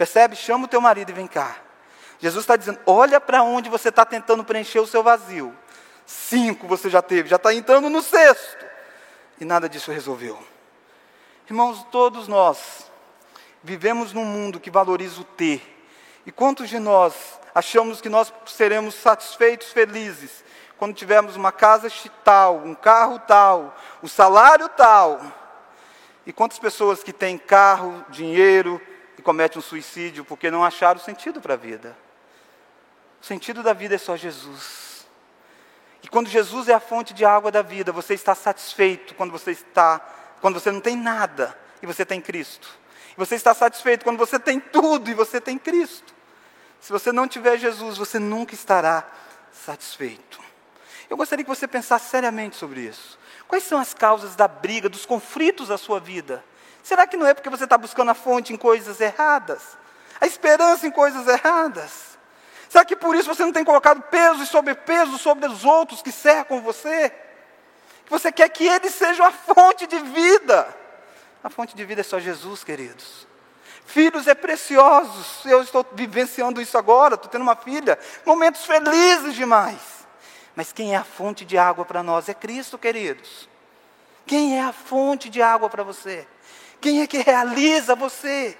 Percebe? 0.00 0.34
Chama 0.34 0.64
o 0.64 0.66
teu 0.66 0.80
marido 0.80 1.10
e 1.10 1.12
vem 1.12 1.26
cá. 1.26 1.58
Jesus 2.18 2.44
está 2.44 2.56
dizendo: 2.56 2.80
olha 2.86 3.20
para 3.20 3.42
onde 3.42 3.68
você 3.68 3.90
está 3.90 4.02
tentando 4.02 4.42
preencher 4.42 4.78
o 4.78 4.86
seu 4.86 5.02
vazio. 5.02 5.54
Cinco 6.06 6.66
você 6.66 6.88
já 6.88 7.02
teve, 7.02 7.28
já 7.28 7.36
está 7.36 7.52
entrando 7.52 7.90
no 7.90 8.00
sexto. 8.00 8.64
E 9.38 9.44
nada 9.44 9.68
disso 9.68 9.92
resolveu. 9.92 10.42
Irmãos, 11.46 11.84
todos 11.92 12.28
nós 12.28 12.90
vivemos 13.62 14.14
num 14.14 14.24
mundo 14.24 14.58
que 14.58 14.70
valoriza 14.70 15.20
o 15.20 15.24
ter. 15.24 15.60
E 16.24 16.32
quantos 16.32 16.70
de 16.70 16.78
nós 16.78 17.12
achamos 17.54 18.00
que 18.00 18.08
nós 18.08 18.32
seremos 18.46 18.94
satisfeitos, 18.94 19.70
felizes, 19.70 20.42
quando 20.78 20.94
tivermos 20.94 21.36
uma 21.36 21.52
casa 21.52 21.92
tal, 22.24 22.56
um 22.64 22.74
carro 22.74 23.18
tal, 23.18 23.76
o 24.00 24.08
salário 24.08 24.66
tal? 24.70 25.20
E 26.24 26.32
quantas 26.32 26.58
pessoas 26.58 27.02
que 27.02 27.12
têm 27.12 27.36
carro, 27.36 28.02
dinheiro 28.08 28.80
e 29.20 29.22
cometem 29.22 29.58
um 29.58 29.62
suicídio 29.62 30.24
porque 30.24 30.50
não 30.50 30.64
acharam 30.64 30.98
sentido 30.98 31.42
para 31.42 31.52
a 31.52 31.56
vida? 31.56 31.94
O 33.20 33.24
sentido 33.26 33.62
da 33.62 33.74
vida 33.74 33.94
é 33.94 33.98
só 33.98 34.16
Jesus. 34.16 35.06
E 36.02 36.08
quando 36.08 36.26
Jesus 36.30 36.70
é 36.70 36.72
a 36.72 36.80
fonte 36.80 37.12
de 37.12 37.22
água 37.22 37.50
da 37.50 37.60
vida, 37.60 37.92
você 37.92 38.14
está 38.14 38.34
satisfeito 38.34 39.14
quando 39.14 39.30
você 39.30 39.50
está, 39.50 39.98
quando 40.40 40.58
você 40.58 40.70
não 40.72 40.80
tem 40.80 40.96
nada 40.96 41.54
e 41.82 41.86
você 41.86 42.02
tem 42.02 42.18
Cristo. 42.18 42.66
E 43.14 43.18
você 43.18 43.34
está 43.34 43.52
satisfeito 43.52 44.04
quando 44.04 44.16
você 44.16 44.38
tem 44.38 44.58
tudo 44.58 45.10
e 45.10 45.14
você 45.14 45.38
tem 45.38 45.58
Cristo. 45.58 46.14
Se 46.80 46.90
você 46.90 47.12
não 47.12 47.28
tiver 47.28 47.58
Jesus, 47.58 47.98
você 47.98 48.18
nunca 48.18 48.54
estará 48.54 49.06
satisfeito. 49.52 50.40
Eu 51.10 51.16
gostaria 51.18 51.44
que 51.44 51.50
você 51.50 51.68
pensasse 51.68 52.08
seriamente 52.08 52.56
sobre 52.56 52.80
isso. 52.80 53.18
Quais 53.46 53.64
são 53.64 53.78
as 53.78 53.92
causas 53.92 54.34
da 54.34 54.48
briga, 54.48 54.88
dos 54.88 55.04
conflitos 55.04 55.68
da 55.68 55.76
sua 55.76 56.00
vida? 56.00 56.42
Será 56.82 57.06
que 57.06 57.16
não 57.16 57.26
é 57.26 57.34
porque 57.34 57.50
você 57.50 57.64
está 57.64 57.76
buscando 57.76 58.10
a 58.10 58.14
fonte 58.14 58.52
em 58.52 58.56
coisas 58.56 59.00
erradas? 59.00 59.78
A 60.20 60.26
esperança 60.26 60.86
em 60.86 60.90
coisas 60.90 61.26
erradas? 61.26 62.18
Será 62.68 62.84
que 62.84 62.94
por 62.94 63.16
isso 63.16 63.34
você 63.34 63.44
não 63.44 63.52
tem 63.52 63.64
colocado 63.64 64.00
peso 64.02 64.42
e 64.42 64.46
sobrepeso 64.46 65.18
sobre 65.18 65.46
os 65.46 65.64
outros 65.64 66.02
que 66.02 66.12
cercam 66.12 66.60
você? 66.60 67.10
Que 68.04 68.10
você 68.10 68.30
quer 68.30 68.48
que 68.48 68.66
eles 68.66 68.94
sejam 68.94 69.26
a 69.26 69.32
fonte 69.32 69.86
de 69.86 69.98
vida. 69.98 70.68
A 71.42 71.50
fonte 71.50 71.74
de 71.74 71.84
vida 71.84 72.02
é 72.02 72.04
só 72.04 72.20
Jesus, 72.20 72.62
queridos. 72.62 73.26
Filhos 73.86 74.28
é 74.28 74.34
preciosos. 74.34 75.44
Eu 75.44 75.62
estou 75.62 75.84
vivenciando 75.92 76.60
isso 76.60 76.78
agora, 76.78 77.16
estou 77.16 77.30
tendo 77.30 77.42
uma 77.42 77.56
filha. 77.56 77.98
Momentos 78.24 78.64
felizes 78.64 79.34
demais. 79.34 79.80
Mas 80.54 80.72
quem 80.72 80.94
é 80.94 80.96
a 80.96 81.04
fonte 81.04 81.44
de 81.44 81.58
água 81.58 81.84
para 81.84 82.02
nós? 82.02 82.28
É 82.28 82.34
Cristo, 82.34 82.78
queridos. 82.78 83.48
Quem 84.26 84.58
é 84.58 84.62
a 84.62 84.72
fonte 84.72 85.28
de 85.28 85.42
água 85.42 85.68
para 85.68 85.82
você? 85.82 86.26
Quem 86.80 87.02
é 87.02 87.06
que 87.06 87.18
realiza 87.18 87.94
você? 87.94 88.56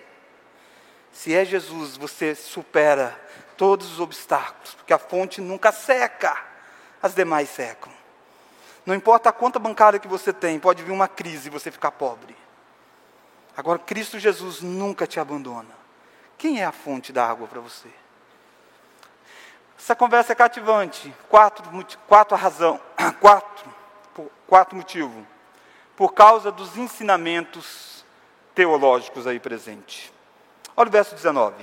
Se 1.13 1.35
é 1.35 1.45
Jesus, 1.45 1.97
você 1.97 2.35
supera 2.35 3.19
todos 3.57 3.93
os 3.93 4.01
obstáculos, 4.01 4.75
porque 4.75 4.93
a 4.93 4.99
fonte 4.99 5.41
nunca 5.41 5.73
seca, 5.73 6.37
as 7.03 7.15
demais 7.15 7.49
secam. 7.49 7.93
Não 8.87 8.95
importa 8.95 9.29
a 9.29 9.33
conta 9.33 9.59
bancária 9.59 9.99
que 9.99 10.09
você 10.09 10.33
tem, 10.33 10.59
pode 10.59 10.83
vir 10.83 10.93
uma 10.93 11.09
crise 11.09 11.49
e 11.49 11.51
você 11.51 11.71
ficar 11.71 11.91
pobre. 11.91 12.37
Agora, 13.57 13.79
Cristo 13.79 14.19
Jesus 14.19 14.63
nunca 14.63 15.07
te 15.07 15.21
abandona. 15.21 15.79
Quem 16.39 16.63
é 16.63 16.65
a 16.65 16.73
fonte 16.73 17.13
da 17.13 17.27
água 17.27 17.47
para 17.47 17.61
você? 17.61 17.89
Essa 19.79 19.95
conversa 19.95 20.33
é 20.33 20.35
cativante. 20.35 21.15
Quatro, 21.29 21.65
quatro 22.07 22.37
razão, 22.37 22.81
quatro, 23.21 23.71
quatro 24.47 24.77
motivos. 24.77 25.25
Por 25.97 26.15
causa 26.15 26.51
dos 26.51 26.77
ensinamentos 26.77 27.90
teológicos 28.61 29.27
aí 29.27 29.41
presentes. 29.41 30.13
Olha 30.77 30.89
o 30.89 30.93
verso 30.93 31.15
19. 31.15 31.55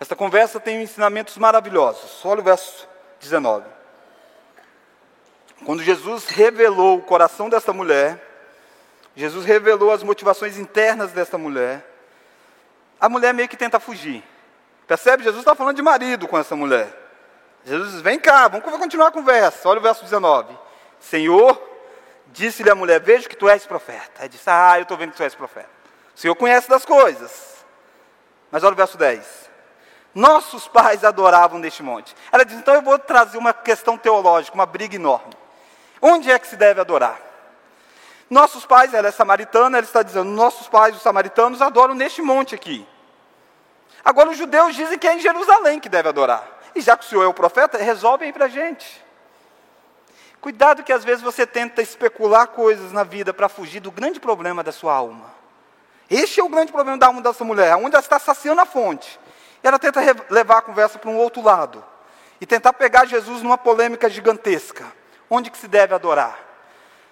Esta 0.00 0.16
conversa 0.16 0.58
tem 0.58 0.82
ensinamentos 0.82 1.38
maravilhosos. 1.38 2.24
Olha 2.24 2.40
o 2.40 2.42
verso 2.42 2.88
19. 3.20 3.64
Quando 5.64 5.80
Jesus 5.80 6.26
revelou 6.26 6.98
o 6.98 7.02
coração 7.02 7.48
desta 7.48 7.72
mulher, 7.72 8.20
Jesus 9.14 9.46
revelou 9.46 9.92
as 9.92 10.02
motivações 10.02 10.58
internas 10.58 11.12
desta 11.12 11.38
mulher, 11.38 11.88
a 13.00 13.08
mulher 13.08 13.32
meio 13.32 13.48
que 13.48 13.56
tenta 13.56 13.78
fugir. 13.78 14.24
Percebe? 14.88 15.22
Jesus 15.22 15.40
está 15.40 15.54
falando 15.54 15.76
de 15.76 15.82
marido 15.82 16.26
com 16.26 16.36
essa 16.36 16.56
mulher. 16.56 16.92
Jesus 17.64 17.92
diz: 17.92 18.00
Vem 18.00 18.18
cá, 18.18 18.48
vamos 18.48 18.68
continuar 18.76 19.06
a 19.06 19.12
conversa. 19.12 19.68
Olha 19.68 19.78
o 19.78 19.82
verso 19.82 20.02
19. 20.02 20.58
Senhor, 20.98 21.56
disse-lhe 22.34 22.68
a 22.68 22.74
mulher: 22.74 23.00
Vejo 23.00 23.28
que 23.28 23.36
tu 23.36 23.48
és 23.48 23.64
profeta. 23.64 24.22
Aí 24.22 24.28
disse: 24.28 24.50
Ah, 24.50 24.76
eu 24.76 24.82
estou 24.82 24.96
vendo 24.96 25.12
que 25.12 25.16
tu 25.16 25.22
és 25.22 25.34
profeta. 25.34 25.70
O 26.14 26.18
Senhor 26.18 26.34
conhece 26.34 26.68
das 26.68 26.84
coisas. 26.84 27.64
Mas 28.50 28.62
olha 28.62 28.72
o 28.72 28.76
verso 28.76 28.98
10. 28.98 29.50
Nossos 30.14 30.68
pais 30.68 31.04
adoravam 31.04 31.58
neste 31.58 31.82
monte. 31.82 32.14
Ela 32.30 32.44
diz: 32.44 32.58
então 32.58 32.74
eu 32.74 32.82
vou 32.82 32.98
trazer 32.98 33.38
uma 33.38 33.54
questão 33.54 33.96
teológica, 33.96 34.54
uma 34.54 34.66
briga 34.66 34.96
enorme. 34.96 35.32
Onde 36.02 36.30
é 36.30 36.38
que 36.38 36.46
se 36.46 36.56
deve 36.56 36.80
adorar? 36.80 37.18
Nossos 38.28 38.66
pais, 38.66 38.92
ela 38.92 39.08
é 39.08 39.12
samaritana, 39.12 39.78
ela 39.78 39.86
está 39.86 40.02
dizendo: 40.02 40.30
nossos 40.30 40.68
pais, 40.68 40.96
os 40.96 41.02
samaritanos, 41.02 41.62
adoram 41.62 41.94
neste 41.94 42.20
monte 42.20 42.54
aqui. 42.54 42.86
Agora 44.04 44.30
os 44.30 44.36
judeus 44.36 44.74
dizem 44.74 44.98
que 44.98 45.06
é 45.06 45.14
em 45.14 45.20
Jerusalém 45.20 45.80
que 45.80 45.88
deve 45.88 46.08
adorar. 46.08 46.46
E 46.74 46.80
já 46.80 46.96
que 46.96 47.04
o 47.04 47.08
Senhor 47.08 47.22
é 47.22 47.26
o 47.26 47.34
profeta, 47.34 47.78
resolve 47.78 48.24
aí 48.24 48.32
para 48.32 48.46
a 48.46 48.48
gente. 48.48 49.03
Cuidado 50.44 50.82
que 50.82 50.92
às 50.92 51.02
vezes 51.02 51.22
você 51.22 51.46
tenta 51.46 51.80
especular 51.80 52.48
coisas 52.48 52.92
na 52.92 53.02
vida 53.02 53.32
para 53.32 53.48
fugir 53.48 53.80
do 53.80 53.90
grande 53.90 54.20
problema 54.20 54.62
da 54.62 54.72
sua 54.72 54.92
alma. 54.92 55.32
Este 56.10 56.38
é 56.38 56.44
o 56.44 56.50
grande 56.50 56.70
problema 56.70 56.98
da 56.98 57.06
alma 57.06 57.22
dessa 57.22 57.42
mulher, 57.42 57.74
onde 57.76 57.96
ela 57.96 58.04
está 58.04 58.18
saciando 58.18 58.60
a 58.60 58.66
fonte. 58.66 59.18
E 59.62 59.66
ela 59.66 59.78
tenta 59.78 60.02
levar 60.28 60.58
a 60.58 60.60
conversa 60.60 60.98
para 60.98 61.08
um 61.08 61.16
outro 61.16 61.40
lado. 61.40 61.82
E 62.42 62.44
tentar 62.44 62.74
pegar 62.74 63.06
Jesus 63.06 63.40
numa 63.40 63.56
polêmica 63.56 64.06
gigantesca. 64.10 64.84
Onde 65.30 65.50
que 65.50 65.56
se 65.56 65.66
deve 65.66 65.94
adorar? 65.94 66.38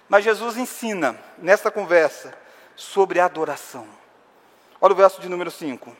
Mas 0.07 0.23
Jesus 0.23 0.55
ensina, 0.55 1.17
nessa 1.39 1.71
conversa, 1.71 2.37
sobre 2.75 3.19
adoração. 3.19 3.87
Olha 4.79 4.93
o 4.93 4.95
verso 4.95 5.19
de 5.19 5.27
número 5.27 5.49
5. 5.49 5.91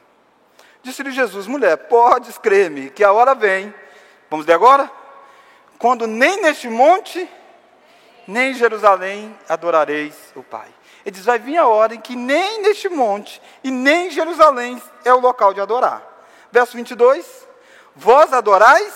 Disse-lhe 0.83 1.09
Jesus, 1.09 1.47
mulher, 1.47 1.77
podes 1.87 2.37
crer-me 2.37 2.91
que 2.91 3.03
a 3.03 3.11
hora 3.11 3.33
vem. 3.33 3.73
Vamos 4.29 4.45
ler 4.45 4.53
agora? 4.53 5.01
Quando 5.83 6.07
nem 6.07 6.41
neste 6.41 6.69
monte, 6.69 7.29
nem 8.25 8.51
em 8.51 8.53
Jerusalém 8.53 9.37
adorareis 9.49 10.15
o 10.33 10.41
Pai. 10.41 10.69
Ele 11.05 11.13
diz: 11.13 11.25
vai 11.25 11.37
vir 11.37 11.57
a 11.57 11.67
hora 11.67 11.93
em 11.93 11.99
que 11.99 12.15
nem 12.15 12.61
neste 12.61 12.87
monte 12.87 13.41
e 13.61 13.69
nem 13.69 14.07
em 14.07 14.09
Jerusalém 14.09 14.81
é 15.03 15.13
o 15.13 15.19
local 15.19 15.53
de 15.53 15.59
adorar. 15.59 16.01
Verso 16.49 16.77
22. 16.77 17.45
Vós 17.97 18.31
adorais? 18.31 18.93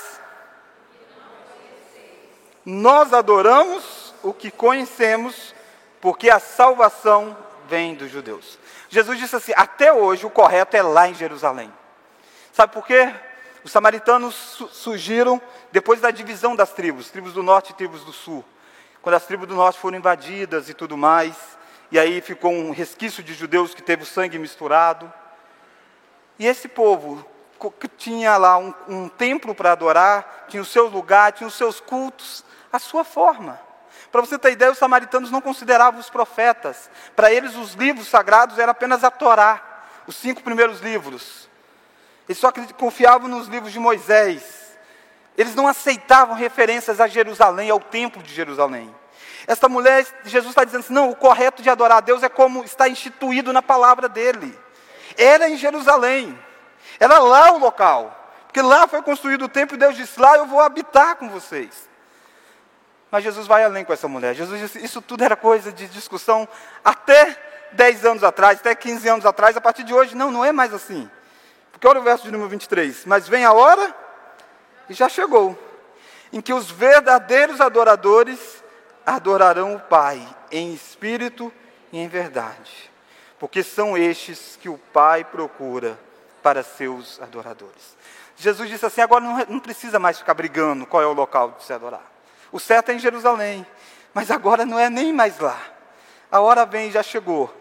Nós 2.63 3.13
adoramos 3.13 4.13
o 4.23 4.31
que 4.31 4.49
conhecemos, 4.49 5.53
porque 5.99 6.29
a 6.29 6.39
salvação 6.39 7.35
vem 7.67 7.95
dos 7.95 8.09
judeus. 8.09 8.57
Jesus 8.87 9.19
disse 9.19 9.35
assim: 9.35 9.51
até 9.57 9.91
hoje 9.91 10.25
o 10.25 10.29
correto 10.29 10.77
é 10.77 10.81
lá 10.81 11.09
em 11.09 11.13
Jerusalém. 11.13 11.69
Sabe 12.53 12.71
por 12.71 12.87
quê? 12.87 13.13
Os 13.61 13.73
samaritanos 13.73 14.63
surgiram 14.71 15.41
depois 15.77 16.01
da 16.01 16.09
divisão 16.09 16.55
das 16.55 16.71
tribos, 16.71 17.11
tribos 17.11 17.33
do 17.33 17.43
norte 17.43 17.69
e 17.69 17.75
tribos 17.75 18.03
do 18.03 18.11
sul. 18.11 18.43
Quando 18.99 19.13
as 19.13 19.27
tribos 19.27 19.47
do 19.47 19.53
norte 19.53 19.77
foram 19.77 19.95
invadidas 19.95 20.69
e 20.69 20.73
tudo 20.73 20.97
mais, 20.97 21.35
e 21.91 21.99
aí 21.99 22.19
ficou 22.19 22.51
um 22.51 22.71
resquício 22.71 23.21
de 23.21 23.35
judeus 23.35 23.75
que 23.75 23.83
teve 23.83 24.01
o 24.01 24.05
sangue 24.07 24.39
misturado. 24.39 25.13
E 26.39 26.47
esse 26.47 26.67
povo 26.67 27.23
tinha 27.95 28.37
lá 28.37 28.57
um, 28.57 28.73
um 28.87 29.07
templo 29.07 29.53
para 29.53 29.73
adorar, 29.73 30.47
tinha 30.47 30.63
o 30.63 30.65
seu 30.65 30.87
lugar, 30.87 31.31
tinha 31.31 31.47
os 31.47 31.53
seus 31.53 31.79
cultos, 31.79 32.43
a 32.73 32.79
sua 32.79 33.03
forma. 33.03 33.59
Para 34.11 34.21
você 34.21 34.39
ter 34.39 34.53
ideia, 34.53 34.71
os 34.71 34.79
samaritanos 34.79 35.29
não 35.29 35.41
consideravam 35.41 35.99
os 35.99 36.09
profetas. 36.09 36.89
Para 37.15 37.31
eles, 37.31 37.55
os 37.55 37.75
livros 37.75 38.07
sagrados 38.07 38.57
eram 38.57 38.71
apenas 38.71 39.03
a 39.03 39.11
Torá, 39.11 39.61
os 40.07 40.15
cinco 40.15 40.41
primeiros 40.41 40.81
livros. 40.81 41.47
Eles 42.27 42.39
só 42.39 42.51
confiavam 42.79 43.27
nos 43.27 43.47
livros 43.47 43.71
de 43.71 43.77
Moisés. 43.77 44.66
Eles 45.37 45.53
não 45.53 45.67
aceitavam 45.67 46.35
referências 46.35 46.99
a 46.99 47.07
Jerusalém, 47.07 47.69
ao 47.69 47.79
templo 47.79 48.23
de 48.23 48.33
Jerusalém. 48.33 48.93
Esta 49.45 49.69
mulher, 49.69 50.05
Jesus 50.25 50.49
está 50.49 50.63
dizendo 50.63 50.81
assim: 50.81 50.93
não, 50.93 51.09
o 51.09 51.15
correto 51.15 51.61
de 51.61 51.69
adorar 51.69 51.99
a 51.99 52.01
Deus 52.01 52.23
é 52.23 52.29
como 52.29 52.63
está 52.63 52.89
instituído 52.89 53.53
na 53.53 53.61
palavra 53.61 54.09
dele. 54.09 54.57
Era 55.15 55.47
em 55.47 55.55
Jerusalém, 55.55 56.37
era 56.99 57.19
lá 57.19 57.51
o 57.51 57.59
local, 57.59 58.33
porque 58.45 58.61
lá 58.61 58.87
foi 58.87 59.01
construído 59.01 59.45
o 59.45 59.49
templo 59.49 59.75
e 59.75 59.79
Deus 59.79 59.95
disse: 59.95 60.19
lá 60.19 60.35
eu 60.37 60.47
vou 60.47 60.59
habitar 60.59 61.15
com 61.15 61.29
vocês. 61.29 61.87
Mas 63.09 63.23
Jesus 63.23 63.47
vai 63.47 63.63
além 63.63 63.85
com 63.85 63.93
essa 63.93 64.07
mulher. 64.07 64.35
Jesus 64.35 64.59
disse: 64.59 64.83
Isso 64.83 65.01
tudo 65.01 65.23
era 65.23 65.35
coisa 65.35 65.71
de 65.71 65.87
discussão 65.87 66.47
até 66.83 67.37
10 67.71 68.05
anos 68.05 68.23
atrás, 68.23 68.59
até 68.59 68.75
15 68.75 69.07
anos 69.07 69.25
atrás. 69.25 69.55
A 69.55 69.61
partir 69.61 69.83
de 69.83 69.93
hoje, 69.93 70.15
não, 70.15 70.29
não 70.29 70.43
é 70.43 70.51
mais 70.51 70.73
assim. 70.73 71.09
Porque 71.71 71.87
olha 71.87 71.99
o 71.99 72.03
verso 72.03 72.25
de 72.25 72.31
número 72.31 72.49
23. 72.49 73.05
Mas 73.05 73.27
vem 73.27 73.45
a 73.45 73.53
hora, 73.53 73.95
e 74.89 74.93
já 74.93 75.09
chegou, 75.09 75.57
em 76.31 76.41
que 76.41 76.53
os 76.53 76.69
verdadeiros 76.69 77.61
adoradores 77.61 78.63
adorarão 79.05 79.75
o 79.75 79.79
Pai 79.79 80.21
em 80.51 80.73
espírito 80.73 81.51
e 81.91 81.97
em 81.97 82.07
verdade. 82.07 82.91
Porque 83.39 83.63
são 83.63 83.97
estes 83.97 84.57
que 84.61 84.67
o 84.67 84.77
Pai 84.77 85.23
procura 85.23 85.97
para 86.41 86.63
seus 86.63 87.21
adoradores. 87.21 87.95
Jesus 88.35 88.69
disse 88.69 88.85
assim: 88.85 89.01
agora 89.01 89.23
não, 89.23 89.37
não 89.49 89.59
precisa 89.59 89.99
mais 89.99 90.19
ficar 90.19 90.33
brigando 90.33 90.85
qual 90.85 91.01
é 91.01 91.05
o 91.05 91.13
local 91.13 91.51
de 91.57 91.63
se 91.63 91.73
adorar. 91.73 92.05
O 92.51 92.59
certo 92.59 92.89
é 92.89 92.95
em 92.95 92.99
Jerusalém, 92.99 93.65
mas 94.13 94.31
agora 94.31 94.65
não 94.65 94.79
é 94.79 94.89
nem 94.89 95.11
mais 95.11 95.39
lá. 95.39 95.59
A 96.31 96.39
hora 96.39 96.65
vem 96.65 96.91
já 96.91 97.03
chegou, 97.03 97.53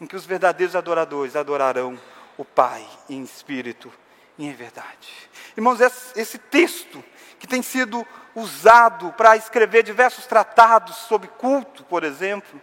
em 0.00 0.06
que 0.06 0.16
os 0.16 0.26
verdadeiros 0.26 0.76
adoradores 0.76 1.36
adorarão 1.36 1.98
o 2.36 2.44
Pai 2.44 2.86
em 3.08 3.22
espírito 3.22 3.92
e 4.36 4.46
em 4.46 4.52
verdade. 4.52 5.28
Irmãos, 5.58 5.80
esse 6.14 6.38
texto 6.38 7.02
que 7.36 7.44
tem 7.44 7.62
sido 7.62 8.06
usado 8.32 9.12
para 9.14 9.36
escrever 9.36 9.82
diversos 9.82 10.24
tratados 10.24 10.94
sobre 10.94 11.26
culto, 11.26 11.82
por 11.82 12.04
exemplo, 12.04 12.60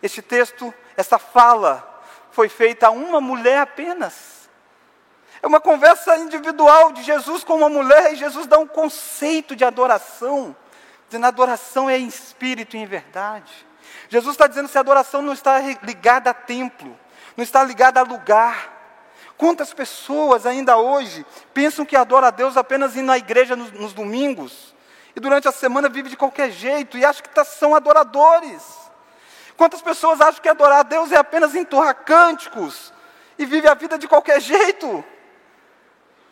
este 0.00 0.22
texto, 0.22 0.72
essa 0.96 1.18
fala, 1.18 2.04
foi 2.30 2.48
feita 2.48 2.86
a 2.86 2.90
uma 2.90 3.20
mulher 3.20 3.58
apenas. 3.58 4.48
É 5.42 5.46
uma 5.48 5.58
conversa 5.58 6.16
individual 6.18 6.92
de 6.92 7.02
Jesus 7.02 7.42
com 7.42 7.56
uma 7.56 7.68
mulher, 7.68 8.12
e 8.12 8.16
Jesus 8.16 8.46
dá 8.46 8.58
um 8.58 8.66
conceito 8.68 9.56
de 9.56 9.64
adoração 9.64 10.54
Dizendo, 11.08 11.26
adoração 11.26 11.90
é 11.90 11.98
em 11.98 12.06
espírito 12.06 12.76
e 12.76 12.80
em 12.80 12.86
verdade. 12.86 13.52
Jesus 14.08 14.34
está 14.34 14.46
dizendo 14.46 14.68
que 14.68 14.78
a 14.78 14.82
adoração 14.82 15.20
não 15.20 15.32
está 15.32 15.58
ligada 15.82 16.30
a 16.30 16.34
templo, 16.34 16.96
não 17.36 17.42
está 17.42 17.64
ligada 17.64 17.98
a 17.98 18.04
lugar. 18.04 18.75
Quantas 19.36 19.74
pessoas 19.74 20.46
ainda 20.46 20.76
hoje 20.76 21.26
pensam 21.52 21.84
que 21.84 21.96
adoram 21.96 22.28
a 22.28 22.30
Deus 22.30 22.56
apenas 22.56 22.96
indo 22.96 23.12
à 23.12 23.18
igreja 23.18 23.54
nos, 23.54 23.70
nos 23.72 23.92
domingos 23.92 24.74
e 25.14 25.20
durante 25.20 25.46
a 25.46 25.52
semana 25.52 25.88
vive 25.88 26.08
de 26.08 26.16
qualquer 26.16 26.50
jeito 26.50 26.96
e 26.96 27.04
acham 27.04 27.22
que 27.22 27.28
tá, 27.28 27.44
são 27.44 27.74
adoradores? 27.74 28.62
Quantas 29.56 29.82
pessoas 29.82 30.20
acham 30.20 30.42
que 30.42 30.48
adorar 30.48 30.80
a 30.80 30.82
Deus 30.82 31.12
é 31.12 31.16
apenas 31.16 31.54
entoar 31.54 31.94
cânticos 31.94 32.92
e 33.38 33.44
vive 33.44 33.68
a 33.68 33.74
vida 33.74 33.98
de 33.98 34.08
qualquer 34.08 34.40
jeito? 34.40 35.04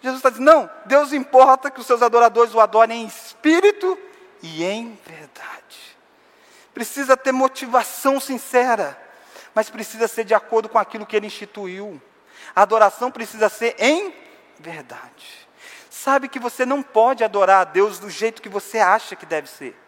Jesus 0.02 0.18
está 0.18 0.30
dizendo: 0.30 0.50
não, 0.50 0.70
Deus 0.84 1.12
importa 1.12 1.70
que 1.70 1.80
os 1.80 1.86
seus 1.86 2.02
adoradores 2.02 2.54
o 2.54 2.60
adorem 2.60 3.02
em 3.02 3.06
espírito 3.06 3.98
e 4.42 4.62
em 4.62 4.98
verdade. 5.06 5.96
Precisa 6.74 7.16
ter 7.16 7.32
motivação 7.32 8.20
sincera, 8.20 9.00
mas 9.54 9.70
precisa 9.70 10.08
ser 10.08 10.24
de 10.24 10.34
acordo 10.34 10.68
com 10.68 10.78
aquilo 10.78 11.06
que 11.06 11.16
ele 11.16 11.26
instituiu. 11.26 12.00
A 12.54 12.62
adoração 12.62 13.11
precisa 13.11 13.48
ser 13.48 13.76
em 13.78 14.14
verdade. 14.59 15.44
Sabe 15.90 16.28
que 16.28 16.38
você 16.38 16.66
não 16.66 16.83
pode 16.83 17.24
adorar 17.24 17.61
a 17.61 17.64
Deus 17.64 17.98
do 17.98 18.11
jeito 18.11 18.42
que 18.42 18.48
você 18.48 18.78
acha 18.78 19.16
que 19.16 19.24
deve 19.24 19.48
ser. 19.48 19.78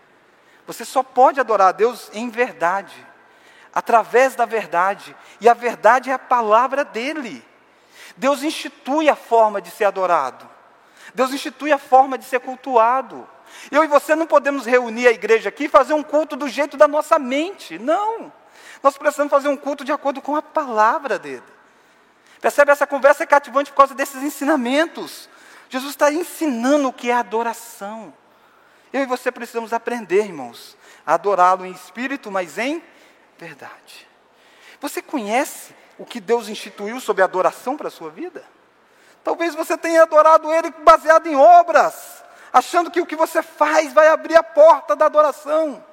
Você 0.66 0.84
só 0.84 1.02
pode 1.02 1.38
adorar 1.40 1.68
a 1.68 1.72
Deus 1.72 2.10
em 2.12 2.28
verdade, 2.28 2.94
através 3.72 4.34
da 4.34 4.44
verdade, 4.44 5.14
e 5.40 5.48
a 5.48 5.54
verdade 5.54 6.10
é 6.10 6.12
a 6.12 6.18
palavra 6.18 6.84
dele. 6.84 7.44
Deus 8.16 8.42
institui 8.42 9.08
a 9.08 9.14
forma 9.14 9.60
de 9.60 9.70
ser 9.70 9.84
adorado. 9.84 10.48
Deus 11.14 11.32
institui 11.32 11.70
a 11.70 11.78
forma 11.78 12.16
de 12.16 12.24
ser 12.24 12.40
cultuado. 12.40 13.28
Eu 13.70 13.84
e 13.84 13.86
você 13.86 14.14
não 14.14 14.26
podemos 14.26 14.66
reunir 14.66 15.06
a 15.06 15.12
igreja 15.12 15.48
aqui 15.48 15.64
e 15.64 15.68
fazer 15.68 15.94
um 15.94 16.02
culto 16.02 16.36
do 16.36 16.48
jeito 16.48 16.76
da 16.76 16.88
nossa 16.88 17.18
mente. 17.18 17.78
Não. 17.78 18.32
Nós 18.82 18.98
precisamos 18.98 19.30
fazer 19.30 19.48
um 19.48 19.56
culto 19.56 19.84
de 19.84 19.92
acordo 19.92 20.20
com 20.20 20.34
a 20.34 20.42
palavra 20.42 21.18
dele. 21.18 21.55
Percebe? 22.46 22.70
Essa 22.70 22.86
conversa 22.86 23.24
é 23.24 23.26
cativante 23.26 23.72
por 23.72 23.78
causa 23.78 23.92
desses 23.92 24.22
ensinamentos. 24.22 25.28
Jesus 25.68 25.90
está 25.90 26.12
ensinando 26.12 26.86
o 26.86 26.92
que 26.92 27.10
é 27.10 27.12
adoração. 27.12 28.14
Eu 28.92 29.02
e 29.02 29.04
você 29.04 29.32
precisamos 29.32 29.72
aprender, 29.72 30.26
irmãos, 30.26 30.76
a 31.04 31.14
adorá-lo 31.14 31.66
em 31.66 31.72
espírito, 31.72 32.30
mas 32.30 32.56
em 32.56 32.80
verdade. 33.36 34.06
Você 34.80 35.02
conhece 35.02 35.74
o 35.98 36.06
que 36.06 36.20
Deus 36.20 36.48
instituiu 36.48 37.00
sobre 37.00 37.24
adoração 37.24 37.76
para 37.76 37.88
a 37.88 37.90
sua 37.90 38.10
vida? 38.10 38.44
Talvez 39.24 39.52
você 39.56 39.76
tenha 39.76 40.02
adorado 40.02 40.52
Ele 40.52 40.70
baseado 40.84 41.26
em 41.26 41.34
obras, 41.34 42.22
achando 42.52 42.92
que 42.92 43.00
o 43.00 43.06
que 43.06 43.16
você 43.16 43.42
faz 43.42 43.92
vai 43.92 44.06
abrir 44.06 44.36
a 44.36 44.42
porta 44.44 44.94
da 44.94 45.06
adoração. 45.06 45.84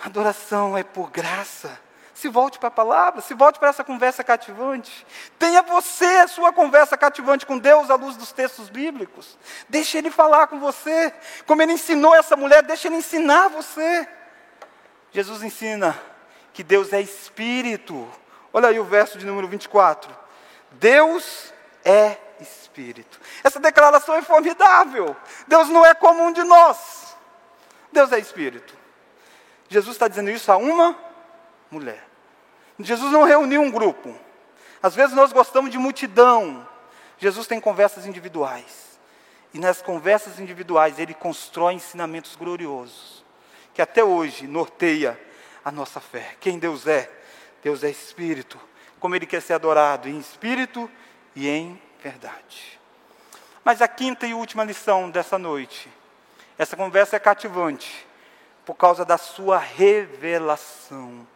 Adoração 0.00 0.78
é 0.78 0.84
por 0.84 1.10
graça. 1.10 1.87
Se 2.18 2.28
volte 2.28 2.58
para 2.58 2.66
a 2.66 2.72
palavra, 2.72 3.20
se 3.20 3.32
volte 3.32 3.60
para 3.60 3.68
essa 3.68 3.84
conversa 3.84 4.24
cativante. 4.24 5.06
Tenha 5.38 5.62
você 5.62 6.04
a 6.04 6.26
sua 6.26 6.52
conversa 6.52 6.96
cativante 6.96 7.46
com 7.46 7.56
Deus 7.56 7.92
à 7.92 7.94
luz 7.94 8.16
dos 8.16 8.32
textos 8.32 8.68
bíblicos. 8.68 9.38
Deixe 9.68 9.96
Ele 9.96 10.10
falar 10.10 10.48
com 10.48 10.58
você. 10.58 11.14
Como 11.46 11.62
Ele 11.62 11.74
ensinou 11.74 12.12
essa 12.16 12.34
mulher, 12.34 12.64
deixe 12.64 12.88
Ele 12.88 12.96
ensinar 12.96 13.46
você. 13.46 14.08
Jesus 15.12 15.44
ensina 15.44 15.96
que 16.52 16.64
Deus 16.64 16.92
é 16.92 17.00
Espírito. 17.00 18.10
Olha 18.52 18.70
aí 18.70 18.80
o 18.80 18.84
verso 18.84 19.16
de 19.16 19.24
número 19.24 19.46
24. 19.46 20.12
Deus 20.72 21.54
é 21.84 22.16
Espírito. 22.40 23.20
Essa 23.44 23.60
declaração 23.60 24.16
é 24.16 24.22
formidável. 24.22 25.16
Deus 25.46 25.68
não 25.68 25.86
é 25.86 25.94
como 25.94 26.24
um 26.24 26.32
de 26.32 26.42
nós. 26.42 27.16
Deus 27.92 28.10
é 28.10 28.18
Espírito. 28.18 28.76
Jesus 29.68 29.94
está 29.94 30.08
dizendo 30.08 30.30
isso 30.30 30.50
a 30.50 30.56
uma 30.56 30.98
mulher. 31.70 32.07
Jesus 32.80 33.12
não 33.12 33.24
reuniu 33.24 33.60
um 33.60 33.70
grupo. 33.70 34.14
Às 34.82 34.94
vezes 34.94 35.14
nós 35.14 35.32
gostamos 35.32 35.70
de 35.70 35.78
multidão. 35.78 36.66
Jesus 37.18 37.46
tem 37.46 37.60
conversas 37.60 38.06
individuais. 38.06 38.98
E 39.52 39.58
nas 39.58 39.82
conversas 39.82 40.38
individuais 40.38 40.98
ele 40.98 41.14
constrói 41.14 41.74
ensinamentos 41.74 42.36
gloriosos, 42.36 43.24
que 43.72 43.80
até 43.80 44.04
hoje 44.04 44.46
norteia 44.46 45.18
a 45.64 45.72
nossa 45.72 46.00
fé. 46.00 46.36
Quem 46.38 46.58
Deus 46.58 46.86
é? 46.86 47.10
Deus 47.62 47.82
é 47.82 47.90
espírito. 47.90 48.58
Como 49.00 49.16
ele 49.16 49.26
quer 49.26 49.40
ser 49.42 49.54
adorado 49.54 50.08
em 50.08 50.18
espírito 50.18 50.90
e 51.34 51.48
em 51.48 51.80
verdade. 52.02 52.78
Mas 53.64 53.82
a 53.82 53.88
quinta 53.88 54.26
e 54.26 54.34
última 54.34 54.64
lição 54.64 55.10
dessa 55.10 55.38
noite. 55.38 55.88
Essa 56.56 56.76
conversa 56.76 57.16
é 57.16 57.18
cativante 57.18 58.06
por 58.64 58.74
causa 58.74 59.04
da 59.04 59.16
sua 59.16 59.58
revelação. 59.58 61.26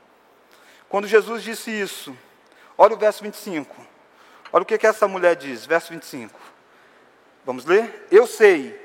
Quando 0.93 1.09
Jesus 1.09 1.43
disse 1.43 1.71
isso, 1.71 2.15
olha 2.77 2.93
o 2.93 2.99
verso 2.99 3.23
25. 3.23 3.75
Olha 4.53 4.61
o 4.61 4.67
que, 4.67 4.77
que 4.77 4.87
essa 4.87 5.09
mulher 5.09 5.35
diz, 5.35 5.65
verso 5.65 5.91
25. 5.91 6.39
Vamos 7.47 7.65
ler? 7.65 8.07
Eu 8.11 8.27
sei. 8.27 8.79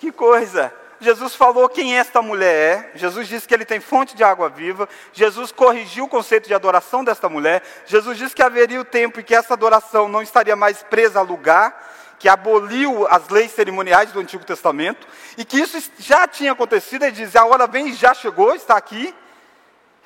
Que 0.00 0.10
coisa! 0.10 0.74
Jesus 1.04 1.34
falou 1.34 1.68
quem 1.68 1.98
esta 1.98 2.22
mulher 2.22 2.92
é, 2.94 2.98
Jesus 2.98 3.28
disse 3.28 3.46
que 3.46 3.52
ele 3.52 3.66
tem 3.66 3.78
fonte 3.78 4.16
de 4.16 4.24
água 4.24 4.48
viva, 4.48 4.88
Jesus 5.12 5.52
corrigiu 5.52 6.06
o 6.06 6.08
conceito 6.08 6.48
de 6.48 6.54
adoração 6.54 7.04
desta 7.04 7.28
mulher, 7.28 7.62
Jesus 7.84 8.16
disse 8.16 8.34
que 8.34 8.42
haveria 8.42 8.80
o 8.80 8.84
tempo 8.84 9.20
em 9.20 9.22
que 9.22 9.34
essa 9.34 9.52
adoração 9.52 10.08
não 10.08 10.22
estaria 10.22 10.56
mais 10.56 10.82
presa 10.82 11.18
a 11.18 11.22
lugar, 11.22 12.16
que 12.18 12.26
aboliu 12.26 13.06
as 13.08 13.28
leis 13.28 13.52
cerimoniais 13.52 14.12
do 14.12 14.20
Antigo 14.20 14.46
Testamento, 14.46 15.06
e 15.36 15.44
que 15.44 15.58
isso 15.58 15.78
já 15.98 16.26
tinha 16.26 16.52
acontecido, 16.52 17.02
ele 17.02 17.12
diz, 17.12 17.36
a 17.36 17.44
hora 17.44 17.66
vem 17.66 17.88
e 17.88 17.92
já 17.92 18.14
chegou, 18.14 18.54
está 18.54 18.76
aqui. 18.76 19.14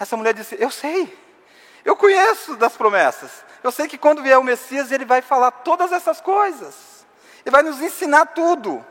Essa 0.01 0.17
mulher 0.17 0.35
disse, 0.35 0.57
eu 0.59 0.71
sei, 0.71 1.17
eu 1.85 1.95
conheço 1.95 2.57
das 2.57 2.77
promessas, 2.77 3.31
eu 3.63 3.71
sei 3.71 3.87
que 3.87 3.97
quando 3.97 4.23
vier 4.23 4.39
o 4.39 4.43
Messias 4.43 4.91
ele 4.91 5.05
vai 5.05 5.23
falar 5.23 5.53
todas 5.53 5.93
essas 5.93 6.21
coisas, 6.21 7.07
ele 7.45 7.53
vai 7.53 7.63
nos 7.63 7.81
ensinar 7.81 8.27
tudo. 8.27 8.85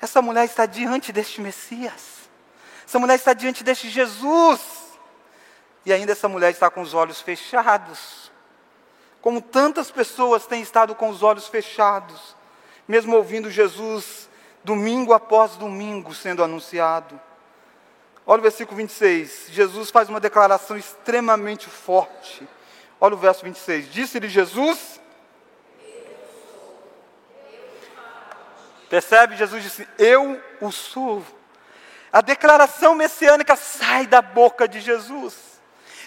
Essa 0.00 0.22
mulher 0.22 0.44
está 0.44 0.66
diante 0.66 1.12
deste 1.12 1.40
Messias. 1.40 2.28
Essa 2.86 2.98
mulher 2.98 3.14
está 3.14 3.32
diante 3.32 3.62
deste 3.62 3.88
Jesus. 3.88 4.60
E 5.84 5.92
ainda 5.92 6.12
essa 6.12 6.28
mulher 6.28 6.50
está 6.50 6.70
com 6.70 6.80
os 6.80 6.94
olhos 6.94 7.20
fechados. 7.20 8.30
Como 9.20 9.40
tantas 9.40 9.90
pessoas 9.90 10.46
têm 10.46 10.62
estado 10.62 10.94
com 10.94 11.10
os 11.10 11.22
olhos 11.22 11.46
fechados, 11.46 12.34
mesmo 12.88 13.16
ouvindo 13.16 13.50
Jesus 13.50 14.28
domingo 14.64 15.12
após 15.12 15.56
domingo 15.56 16.14
sendo 16.14 16.42
anunciado. 16.42 17.20
Olha 18.26 18.40
o 18.40 18.42
versículo 18.42 18.76
26. 18.76 19.46
Jesus 19.50 19.90
faz 19.90 20.08
uma 20.08 20.20
declaração 20.20 20.76
extremamente 20.76 21.68
forte. 21.68 22.46
Olha 23.00 23.14
o 23.14 23.18
verso 23.18 23.44
26. 23.44 23.90
Disse-lhe 23.92 24.28
Jesus. 24.28 24.99
Percebe? 28.90 29.36
Jesus 29.36 29.62
disse: 29.62 29.88
Eu 29.96 30.42
o 30.60 30.70
sou. 30.72 31.24
A 32.12 32.20
declaração 32.20 32.94
messiânica 32.94 33.54
sai 33.54 34.04
da 34.06 34.20
boca 34.20 34.66
de 34.66 34.80
Jesus. 34.80 35.48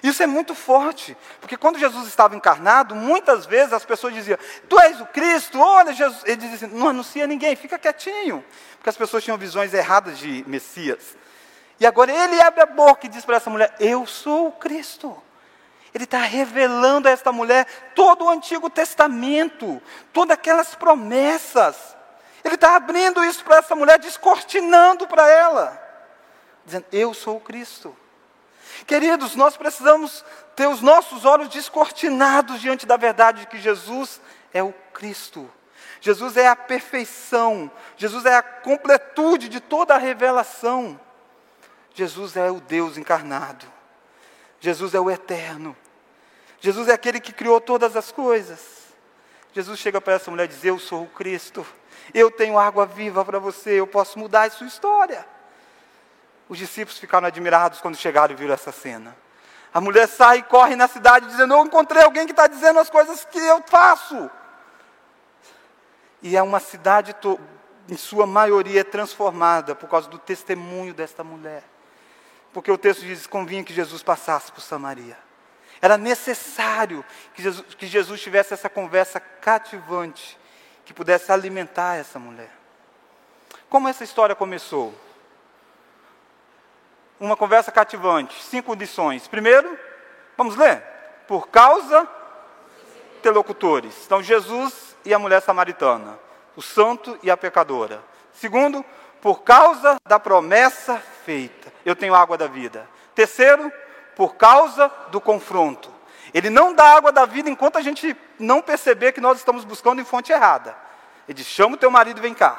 Isso 0.03 0.21
é 0.21 0.27
muito 0.27 0.53
forte, 0.53 1.15
porque 1.39 1.55
quando 1.55 1.79
Jesus 1.79 2.09
estava 2.09 2.35
encarnado, 2.35 2.93
muitas 2.93 3.45
vezes 3.45 3.71
as 3.71 3.85
pessoas 3.85 4.13
diziam: 4.13 4.37
Tu 4.67 4.77
és 4.81 4.99
o 4.99 5.05
Cristo, 5.05 5.61
olha, 5.61 5.93
Jesus. 5.93 6.23
Ele 6.25 6.35
dizia 6.35 6.55
assim: 6.55 6.77
Não 6.77 6.89
anuncia 6.89 7.25
ninguém, 7.25 7.55
fica 7.55 7.79
quietinho, 7.79 8.43
porque 8.75 8.89
as 8.89 8.97
pessoas 8.97 9.23
tinham 9.23 9.37
visões 9.37 9.73
erradas 9.73 10.19
de 10.19 10.43
Messias. 10.45 11.15
E 11.79 11.85
agora 11.85 12.11
ele 12.11 12.41
abre 12.41 12.61
a 12.61 12.65
boca 12.65 13.05
e 13.05 13.09
diz 13.09 13.23
para 13.23 13.37
essa 13.37 13.49
mulher: 13.49 13.73
Eu 13.79 14.05
sou 14.05 14.49
o 14.49 14.51
Cristo. 14.51 15.17
Ele 15.93 16.03
está 16.03 16.17
revelando 16.19 17.07
a 17.07 17.11
esta 17.11 17.31
mulher 17.31 17.65
todo 17.95 18.25
o 18.25 18.29
Antigo 18.29 18.69
Testamento, 18.69 19.81
todas 20.11 20.33
aquelas 20.33 20.75
promessas. 20.75 21.95
Ele 22.43 22.55
está 22.55 22.75
abrindo 22.75 23.23
isso 23.23 23.43
para 23.43 23.57
essa 23.57 23.75
mulher, 23.75 23.99
descortinando 23.99 25.07
para 25.07 25.29
ela, 25.29 25.81
dizendo: 26.65 26.85
Eu 26.91 27.13
sou 27.13 27.37
o 27.37 27.41
Cristo. 27.41 27.95
Queridos, 28.85 29.35
nós 29.35 29.55
precisamos 29.55 30.25
ter 30.55 30.67
os 30.67 30.81
nossos 30.81 31.25
olhos 31.25 31.47
descortinados 31.49 32.59
diante 32.59 32.85
da 32.85 32.97
verdade 32.97 33.41
de 33.41 33.47
que 33.47 33.57
Jesus 33.57 34.19
é 34.53 34.61
o 34.61 34.73
Cristo. 34.93 35.49
Jesus 36.01 36.35
é 36.35 36.47
a 36.49 36.55
perfeição, 36.55 37.71
Jesus 37.95 38.25
é 38.25 38.35
a 38.35 38.43
completude 38.43 39.47
de 39.47 39.61
toda 39.61 39.95
a 39.95 39.97
revelação. 39.97 40.99
Jesus 41.93 42.35
é 42.35 42.51
o 42.51 42.59
Deus 42.59 42.97
encarnado. 42.97 43.65
Jesus 44.59 44.93
é 44.93 44.99
o 44.99 45.09
eterno. 45.09 45.77
Jesus 46.59 46.87
é 46.87 46.93
aquele 46.93 47.19
que 47.19 47.31
criou 47.31 47.61
todas 47.61 47.95
as 47.95 48.11
coisas. 48.11 48.82
Jesus 49.53 49.79
chega 49.79 50.01
para 50.01 50.13
essa 50.13 50.31
mulher 50.31 50.45
e 50.45 50.47
diz: 50.47 50.63
Eu 50.65 50.79
sou 50.79 51.03
o 51.03 51.07
Cristo. 51.07 51.65
Eu 52.13 52.31
tenho 52.31 52.57
água 52.57 52.85
viva 52.85 53.23
para 53.23 53.39
você. 53.39 53.79
Eu 53.79 53.87
posso 53.87 54.17
mudar 54.17 54.47
a 54.47 54.49
sua 54.49 54.67
história. 54.67 55.25
Os 56.49 56.57
discípulos 56.57 56.99
ficaram 56.99 57.27
admirados 57.27 57.79
quando 57.79 57.95
chegaram 57.95 58.33
e 58.33 58.37
viram 58.37 58.53
essa 58.53 58.71
cena. 58.71 59.15
A 59.73 59.79
mulher 59.79 60.07
sai 60.07 60.39
e 60.39 60.43
corre 60.43 60.75
na 60.75 60.87
cidade 60.87 61.27
dizendo: 61.27 61.53
Eu 61.53 61.65
encontrei 61.65 62.03
alguém 62.03 62.25
que 62.25 62.31
está 62.31 62.47
dizendo 62.47 62.79
as 62.79 62.89
coisas 62.89 63.23
que 63.25 63.39
eu 63.39 63.63
faço. 63.67 64.29
E 66.21 66.35
é 66.35 66.41
uma 66.41 66.59
cidade, 66.59 67.15
em 67.89 67.97
sua 67.97 68.25
maioria, 68.25 68.83
transformada 68.83 69.75
por 69.75 69.89
causa 69.89 70.09
do 70.09 70.17
testemunho 70.17 70.93
desta 70.93 71.23
mulher. 71.23 71.63
Porque 72.51 72.71
o 72.71 72.77
texto 72.77 73.01
diz: 73.01 73.27
convinha 73.27 73.63
que 73.63 73.73
Jesus 73.73 74.01
passasse 74.01 74.51
por 74.51 74.61
Samaria. 74.61 75.17
Era 75.83 75.97
necessário 75.97 77.05
que 77.35 77.43
Jesus, 77.43 77.75
que 77.75 77.85
Jesus 77.85 78.21
tivesse 78.21 78.55
essa 78.55 78.69
conversa 78.69 79.19
cativante, 79.19 80.39
que 80.85 80.95
pudesse 80.95 81.31
alimentar 81.31 81.97
essa 81.97 82.17
mulher. 82.17 82.49
Como 83.69 83.87
essa 83.87 84.03
história 84.03 84.33
começou? 84.33 84.97
uma 87.23 87.37
conversa 87.37 87.71
cativante. 87.71 88.43
Cinco 88.43 88.73
lições. 88.73 89.27
Primeiro, 89.27 89.77
vamos 90.37 90.55
ler? 90.55 90.83
Por 91.27 91.47
causa 91.47 92.07
interlocutores. 93.17 93.95
Então, 94.05 94.21
Jesus 94.21 94.95
e 95.05 95.13
a 95.13 95.19
mulher 95.19 95.41
samaritana, 95.41 96.19
o 96.55 96.61
santo 96.61 97.17
e 97.23 97.31
a 97.31 97.37
pecadora. 97.37 98.03
Segundo, 98.33 98.83
por 99.21 99.41
causa 99.43 99.95
da 100.05 100.19
promessa 100.19 101.01
feita. 101.25 101.71
Eu 101.85 101.95
tenho 101.95 102.13
água 102.13 102.37
da 102.37 102.47
vida. 102.47 102.87
Terceiro, 103.15 103.71
por 104.15 104.35
causa 104.35 104.91
do 105.09 105.19
confronto. 105.19 105.91
Ele 106.33 106.49
não 106.49 106.73
dá 106.73 106.95
água 106.95 107.11
da 107.11 107.25
vida 107.25 107.49
enquanto 107.49 107.77
a 107.77 107.81
gente 107.81 108.15
não 108.39 108.61
perceber 108.61 109.11
que 109.11 109.21
nós 109.21 109.37
estamos 109.37 109.63
buscando 109.63 110.01
em 110.01 110.05
fonte 110.05 110.31
errada. 110.31 110.75
Ele 111.27 111.35
diz: 111.37 111.47
chama 111.47 111.75
o 111.75 111.77
teu 111.77 111.91
marido 111.91 112.17
e 112.19 112.21
vem 112.21 112.33
cá. 112.33 112.57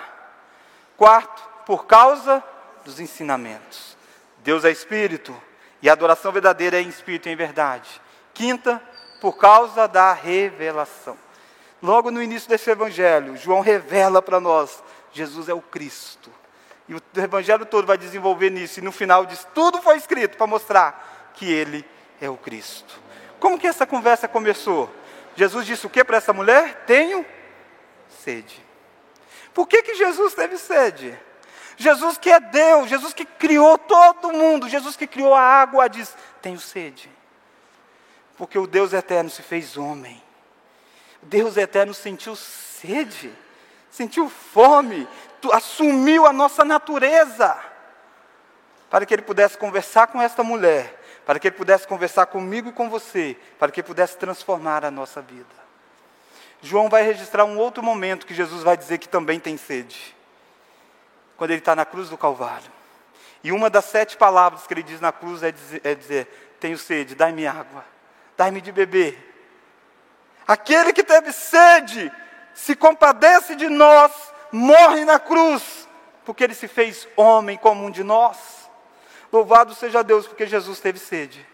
Quarto, 0.97 1.43
por 1.67 1.87
causa 1.87 2.43
dos 2.85 3.01
ensinamentos. 3.01 3.97
Deus 4.39 4.65
é 4.65 4.71
espírito 4.71 5.35
e 5.83 5.89
a 5.89 5.93
adoração 5.93 6.31
verdadeira 6.31 6.77
é 6.77 6.83
em 6.83 6.89
espírito 6.89 7.29
e 7.29 7.33
em 7.33 7.37
verdade. 7.37 8.01
Quinta, 8.33 8.81
por 9.21 9.37
causa 9.37 9.89
da 9.89 10.13
revelação. 10.13 11.17
Logo 11.83 12.11
no 12.11 12.23
início 12.23 12.49
desse 12.49 12.71
evangelho, 12.71 13.37
João 13.37 13.61
revela 13.61 14.23
para 14.23 14.39
nós: 14.39 14.83
Jesus 15.13 15.49
é 15.49 15.55
o 15.55 15.61
Cristo. 15.61 16.31
E 16.89 16.95
o 16.95 17.03
evangelho 17.17 17.67
todo 17.67 17.87
vai 17.87 17.99
desenvolver 17.99 18.51
nisso. 18.51 18.79
E 18.79 18.83
no 18.83 18.93
final 18.93 19.27
diz: 19.27 19.47
tudo 19.55 19.83
foi 19.83 19.97
escrito 19.97 20.37
para 20.37 20.47
mostrar 20.47 21.14
que 21.35 21.51
ele 21.51 21.85
é 22.21 22.29
o 22.29 22.37
Cristo. 22.37 23.01
Como 23.39 23.59
que 23.59 23.67
essa 23.67 23.87
conversa 23.87 24.27
começou? 24.27 24.91
Jesus 25.37 25.67
disse 25.67 25.87
o 25.87 25.91
que 25.91 26.05
para 26.05 26.17
essa 26.17 26.33
mulher? 26.33 26.85
Tenho 26.87 27.27
sede. 28.09 28.65
Por 29.53 29.67
que, 29.67 29.83
que 29.83 29.95
Jesus 29.95 30.35
teve 30.35 30.57
sede? 30.57 31.19
Jesus 31.77 32.19
que 32.19 32.31
é 32.31 32.41
Deus, 32.41 32.89
Jesus 32.89 33.13
que 33.13 33.25
criou 33.25 33.77
todo 33.77 34.33
mundo, 34.33 34.69
Jesus 34.69 34.97
que 34.97 35.07
criou 35.07 35.35
a 35.35 35.41
água, 35.41 35.89
diz: 35.89 36.17
Tenho 36.41 36.59
sede. 36.59 37.11
Porque 38.37 38.59
o 38.59 38.67
Deus 38.67 38.93
eterno 38.93 39.31
se 39.31 39.43
fez 39.43 39.77
homem. 39.77 40.23
Deus 41.23 41.57
eterno 41.57 41.95
sentiu 41.95 42.37
sede, 42.37 43.33
sentiu 43.91 44.29
fome, 44.29 45.09
assumiu 45.53 46.27
a 46.27 46.33
nossa 46.33 46.65
natureza, 46.65 47.57
para 48.91 49.07
que 49.07 49.15
ele 49.15 49.23
pudesse 49.23 49.57
conversar 49.57 50.09
com 50.09 50.21
esta 50.21 50.43
mulher, 50.43 51.03
para 51.25 51.39
que 51.39 51.49
ele 51.49 51.57
pudesse 51.57 51.87
conversar 51.87 52.27
comigo 52.27 52.69
e 52.69 52.73
com 52.73 52.91
você, 52.91 53.37
para 53.59 53.73
que 53.73 53.81
ele 53.81 53.87
pudesse 53.87 54.17
transformar 54.17 54.85
a 54.85 54.91
nossa 54.91 55.23
vida. 55.23 55.65
João 56.61 56.89
vai 56.89 57.03
registrar 57.03 57.45
um 57.45 57.59
outro 57.59 57.83
momento 57.83 58.27
que 58.27 58.35
Jesus 58.35 58.63
vai 58.63 58.77
dizer 58.77 58.99
que 58.99 59.09
também 59.09 59.39
tem 59.39 59.57
sede 59.57 60.15
quando 61.37 61.51
ele 61.51 61.61
está 61.61 61.75
na 61.77 61.85
cruz 61.85 62.09
do 62.09 62.17
Calvário. 62.17 62.73
E 63.43 63.53
uma 63.53 63.69
das 63.69 63.85
sete 63.85 64.17
palavras 64.17 64.67
que 64.67 64.73
ele 64.73 64.83
diz 64.83 65.01
na 65.01 65.13
cruz 65.13 65.43
é 65.43 65.53
dizer: 65.53 65.81
é 65.85 65.95
dizer 65.95 66.57
Tenho 66.59 66.79
sede, 66.79 67.15
dai-me 67.15 67.47
água, 67.47 67.85
dai-me 68.37 68.61
de 68.61 68.73
beber. 68.73 69.33
Aquele 70.47 70.93
que 70.93 71.05
teve 71.05 71.33
sede 71.33 72.11
se 72.55 72.75
compadece 72.75 73.55
de 73.55 73.69
nós, 73.69 74.13
morre 74.51 75.05
na 75.05 75.19
cruz, 75.19 75.87
porque 76.25 76.45
ele 76.45 76.55
se 76.55 76.69
fez 76.69 77.07
homem 77.17 77.59
como 77.59 77.85
um 77.85 77.91
de 77.91 78.03
nós. 78.03 78.65
Louvado 79.35 79.75
seja 79.75 80.05
Deus, 80.05 80.29
porque 80.29 80.47
Jesus 80.47 80.79
teve 80.79 80.97
sede. 80.97 81.45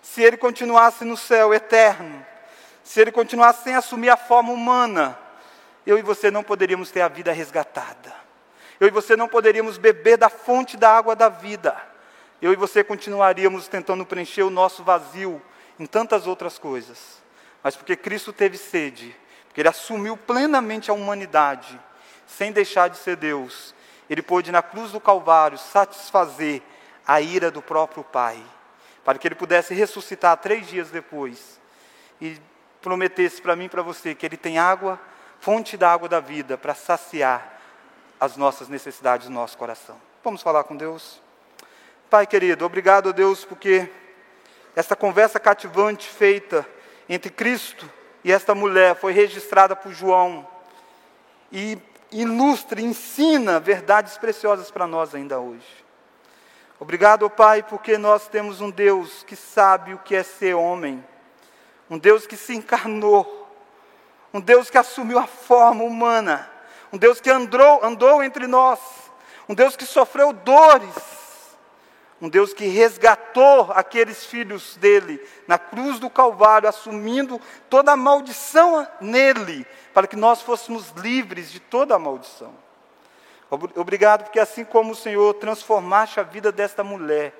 Se 0.00 0.22
ele 0.22 0.36
continuasse 0.36 1.04
no 1.04 1.16
céu 1.16 1.52
eterno, 1.52 2.24
se 2.84 3.00
ele 3.00 3.10
continuasse 3.10 3.64
sem 3.64 3.74
assumir 3.74 4.10
a 4.10 4.16
forma 4.16 4.52
humana, 4.52 5.18
eu 5.84 5.98
e 5.98 6.02
você 6.02 6.30
não 6.30 6.44
poderíamos 6.44 6.92
ter 6.92 7.00
a 7.00 7.08
vida 7.08 7.32
resgatada. 7.32 8.14
Eu 8.78 8.86
e 8.86 8.92
você 8.92 9.16
não 9.16 9.26
poderíamos 9.26 9.76
beber 9.76 10.16
da 10.16 10.28
fonte 10.28 10.76
da 10.76 10.96
água 10.96 11.16
da 11.16 11.28
vida. 11.28 11.76
Eu 12.40 12.52
e 12.52 12.56
você 12.56 12.84
continuaríamos 12.84 13.66
tentando 13.66 14.06
preencher 14.06 14.44
o 14.44 14.50
nosso 14.50 14.84
vazio 14.84 15.42
em 15.80 15.84
tantas 15.84 16.28
outras 16.28 16.60
coisas. 16.60 17.20
Mas 17.60 17.74
porque 17.74 17.96
Cristo 17.96 18.32
teve 18.32 18.56
sede, 18.56 19.16
porque 19.48 19.60
Ele 19.62 19.68
assumiu 19.68 20.16
plenamente 20.16 20.92
a 20.92 20.94
humanidade, 20.94 21.76
sem 22.24 22.52
deixar 22.52 22.86
de 22.86 22.98
ser 22.98 23.16
Deus, 23.16 23.74
Ele 24.08 24.22
pôde 24.22 24.52
na 24.52 24.62
cruz 24.62 24.92
do 24.92 25.00
Calvário 25.00 25.58
satisfazer 25.58 26.62
a 27.06 27.20
ira 27.20 27.50
do 27.50 27.62
próprio 27.62 28.02
Pai, 28.02 28.42
para 29.04 29.18
que 29.18 29.28
Ele 29.28 29.34
pudesse 29.34 29.74
ressuscitar 29.74 30.36
três 30.38 30.66
dias 30.66 30.90
depois 30.90 31.60
e 32.20 32.40
prometesse 32.82 33.40
para 33.40 33.54
mim 33.54 33.66
e 33.66 33.68
para 33.68 33.82
você 33.82 34.14
que 34.14 34.26
Ele 34.26 34.36
tem 34.36 34.58
água, 34.58 34.98
fonte 35.40 35.76
da 35.76 35.92
água 35.92 36.08
da 36.08 36.20
vida, 36.20 36.58
para 36.58 36.74
saciar 36.74 37.60
as 38.18 38.36
nossas 38.36 38.68
necessidades 38.68 39.28
nosso 39.28 39.56
coração. 39.56 39.96
Vamos 40.24 40.42
falar 40.42 40.64
com 40.64 40.76
Deus? 40.76 41.20
Pai 42.10 42.26
querido, 42.26 42.64
obrigado 42.64 43.10
a 43.10 43.12
Deus 43.12 43.44
porque 43.44 43.88
esta 44.74 44.96
conversa 44.96 45.38
cativante 45.38 46.08
feita 46.08 46.66
entre 47.08 47.30
Cristo 47.30 47.88
e 48.24 48.32
esta 48.32 48.54
mulher 48.54 48.96
foi 48.96 49.12
registrada 49.12 49.76
por 49.76 49.92
João 49.92 50.46
e 51.52 51.78
ilustra, 52.10 52.80
ensina 52.80 53.60
verdades 53.60 54.18
preciosas 54.18 54.70
para 54.70 54.86
nós 54.86 55.14
ainda 55.14 55.38
hoje. 55.38 55.85
Obrigado, 56.78 57.28
Pai, 57.30 57.62
porque 57.62 57.96
nós 57.96 58.28
temos 58.28 58.60
um 58.60 58.70
Deus 58.70 59.22
que 59.22 59.34
sabe 59.34 59.94
o 59.94 59.98
que 59.98 60.14
é 60.14 60.22
ser 60.22 60.54
homem, 60.54 61.04
um 61.88 61.98
Deus 61.98 62.26
que 62.26 62.36
se 62.36 62.54
encarnou, 62.54 63.48
um 64.32 64.40
Deus 64.40 64.68
que 64.68 64.78
assumiu 64.78 65.18
a 65.18 65.26
forma 65.26 65.84
humana. 65.84 66.50
Um 66.92 66.98
Deus 66.98 67.20
que 67.20 67.28
andou, 67.28 67.84
andou 67.84 68.22
entre 68.22 68.46
nós, 68.46 68.78
um 69.48 69.54
Deus 69.54 69.74
que 69.74 69.84
sofreu 69.84 70.32
dores, 70.32 70.94
Um 72.20 72.30
Deus 72.30 72.54
que 72.54 72.66
resgatou 72.66 73.70
aqueles 73.72 74.24
filhos 74.24 74.76
dele 74.76 75.20
na 75.46 75.58
cruz 75.58 75.98
do 75.98 76.08
Calvário, 76.08 76.68
assumindo 76.68 77.38
toda 77.68 77.92
a 77.92 77.96
maldição 77.96 78.88
nele, 79.00 79.66
para 79.92 80.06
que 80.06 80.16
nós 80.16 80.40
fôssemos 80.40 80.90
livres 80.96 81.50
de 81.50 81.60
toda 81.60 81.94
a 81.94 81.98
maldição. 81.98 82.54
Obrigado, 83.50 84.24
porque 84.24 84.40
assim 84.40 84.64
como 84.64 84.92
o 84.92 84.96
Senhor 84.96 85.34
transformaste 85.34 86.18
a 86.18 86.22
vida 86.22 86.50
desta 86.50 86.82
mulher, 86.82 87.32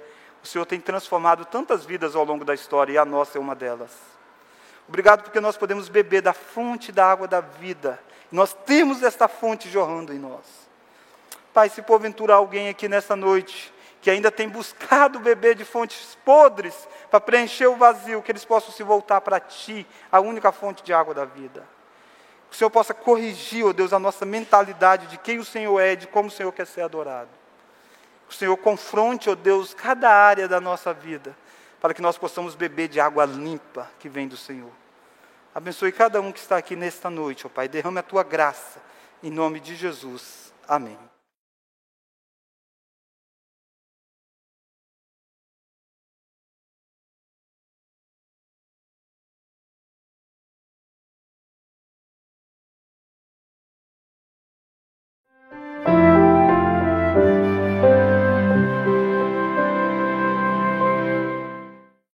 o 0.42 0.46
Senhor 0.46 0.64
tem 0.64 0.80
transformado 0.80 1.44
tantas 1.44 1.84
vidas 1.84 2.14
ao 2.14 2.24
longo 2.24 2.44
da 2.44 2.54
história 2.54 2.92
e 2.92 2.98
a 2.98 3.04
nossa 3.04 3.38
é 3.38 3.40
uma 3.40 3.54
delas. 3.54 3.90
Obrigado 4.88 5.24
porque 5.24 5.40
nós 5.40 5.56
podemos 5.56 5.88
beber 5.88 6.22
da 6.22 6.32
fonte 6.32 6.92
da 6.92 7.04
água 7.04 7.26
da 7.26 7.40
vida. 7.40 7.98
Nós 8.30 8.54
temos 8.64 9.02
esta 9.02 9.26
fonte 9.26 9.68
jorrando 9.68 10.12
em 10.12 10.18
nós. 10.18 10.44
Pai, 11.52 11.68
se 11.68 11.82
porventura 11.82 12.34
alguém 12.34 12.68
aqui 12.68 12.88
nessa 12.88 13.16
noite 13.16 13.74
que 14.00 14.10
ainda 14.10 14.30
tem 14.30 14.48
buscado 14.48 15.18
beber 15.18 15.56
de 15.56 15.64
fontes 15.64 16.16
podres 16.24 16.86
para 17.10 17.20
preencher 17.20 17.66
o 17.66 17.74
vazio, 17.74 18.22
que 18.22 18.30
eles 18.30 18.44
possam 18.44 18.70
se 18.70 18.84
voltar 18.84 19.20
para 19.20 19.40
Ti, 19.40 19.84
a 20.12 20.20
única 20.20 20.52
fonte 20.52 20.84
de 20.84 20.92
água 20.92 21.12
da 21.12 21.24
vida. 21.24 21.64
O 22.56 22.58
Senhor 22.58 22.70
possa 22.70 22.94
corrigir, 22.94 23.66
ó 23.66 23.68
oh 23.68 23.72
Deus, 23.74 23.92
a 23.92 23.98
nossa 23.98 24.24
mentalidade 24.24 25.08
de 25.08 25.18
quem 25.18 25.38
o 25.38 25.44
Senhor 25.44 25.78
é, 25.78 25.94
de 25.94 26.06
como 26.06 26.28
o 26.28 26.32
Senhor 26.32 26.50
quer 26.52 26.66
ser 26.66 26.80
adorado. 26.80 27.28
Que 28.26 28.34
o 28.34 28.38
Senhor 28.38 28.56
confronte, 28.56 29.28
ó 29.28 29.32
oh 29.32 29.36
Deus, 29.36 29.74
cada 29.74 30.10
área 30.10 30.48
da 30.48 30.58
nossa 30.58 30.94
vida, 30.94 31.36
para 31.82 31.92
que 31.92 32.00
nós 32.00 32.16
possamos 32.16 32.54
beber 32.54 32.88
de 32.88 32.98
água 32.98 33.26
limpa 33.26 33.90
que 33.98 34.08
vem 34.08 34.26
do 34.26 34.38
Senhor. 34.38 34.72
Abençoe 35.54 35.92
cada 35.92 36.18
um 36.18 36.32
que 36.32 36.38
está 36.38 36.56
aqui 36.56 36.74
nesta 36.74 37.10
noite, 37.10 37.44
ó 37.44 37.48
oh 37.48 37.50
Pai. 37.50 37.68
Derrame 37.68 37.98
a 37.98 38.02
tua 38.02 38.22
graça, 38.22 38.80
em 39.22 39.30
nome 39.30 39.60
de 39.60 39.76
Jesus. 39.76 40.50
Amém. 40.66 40.96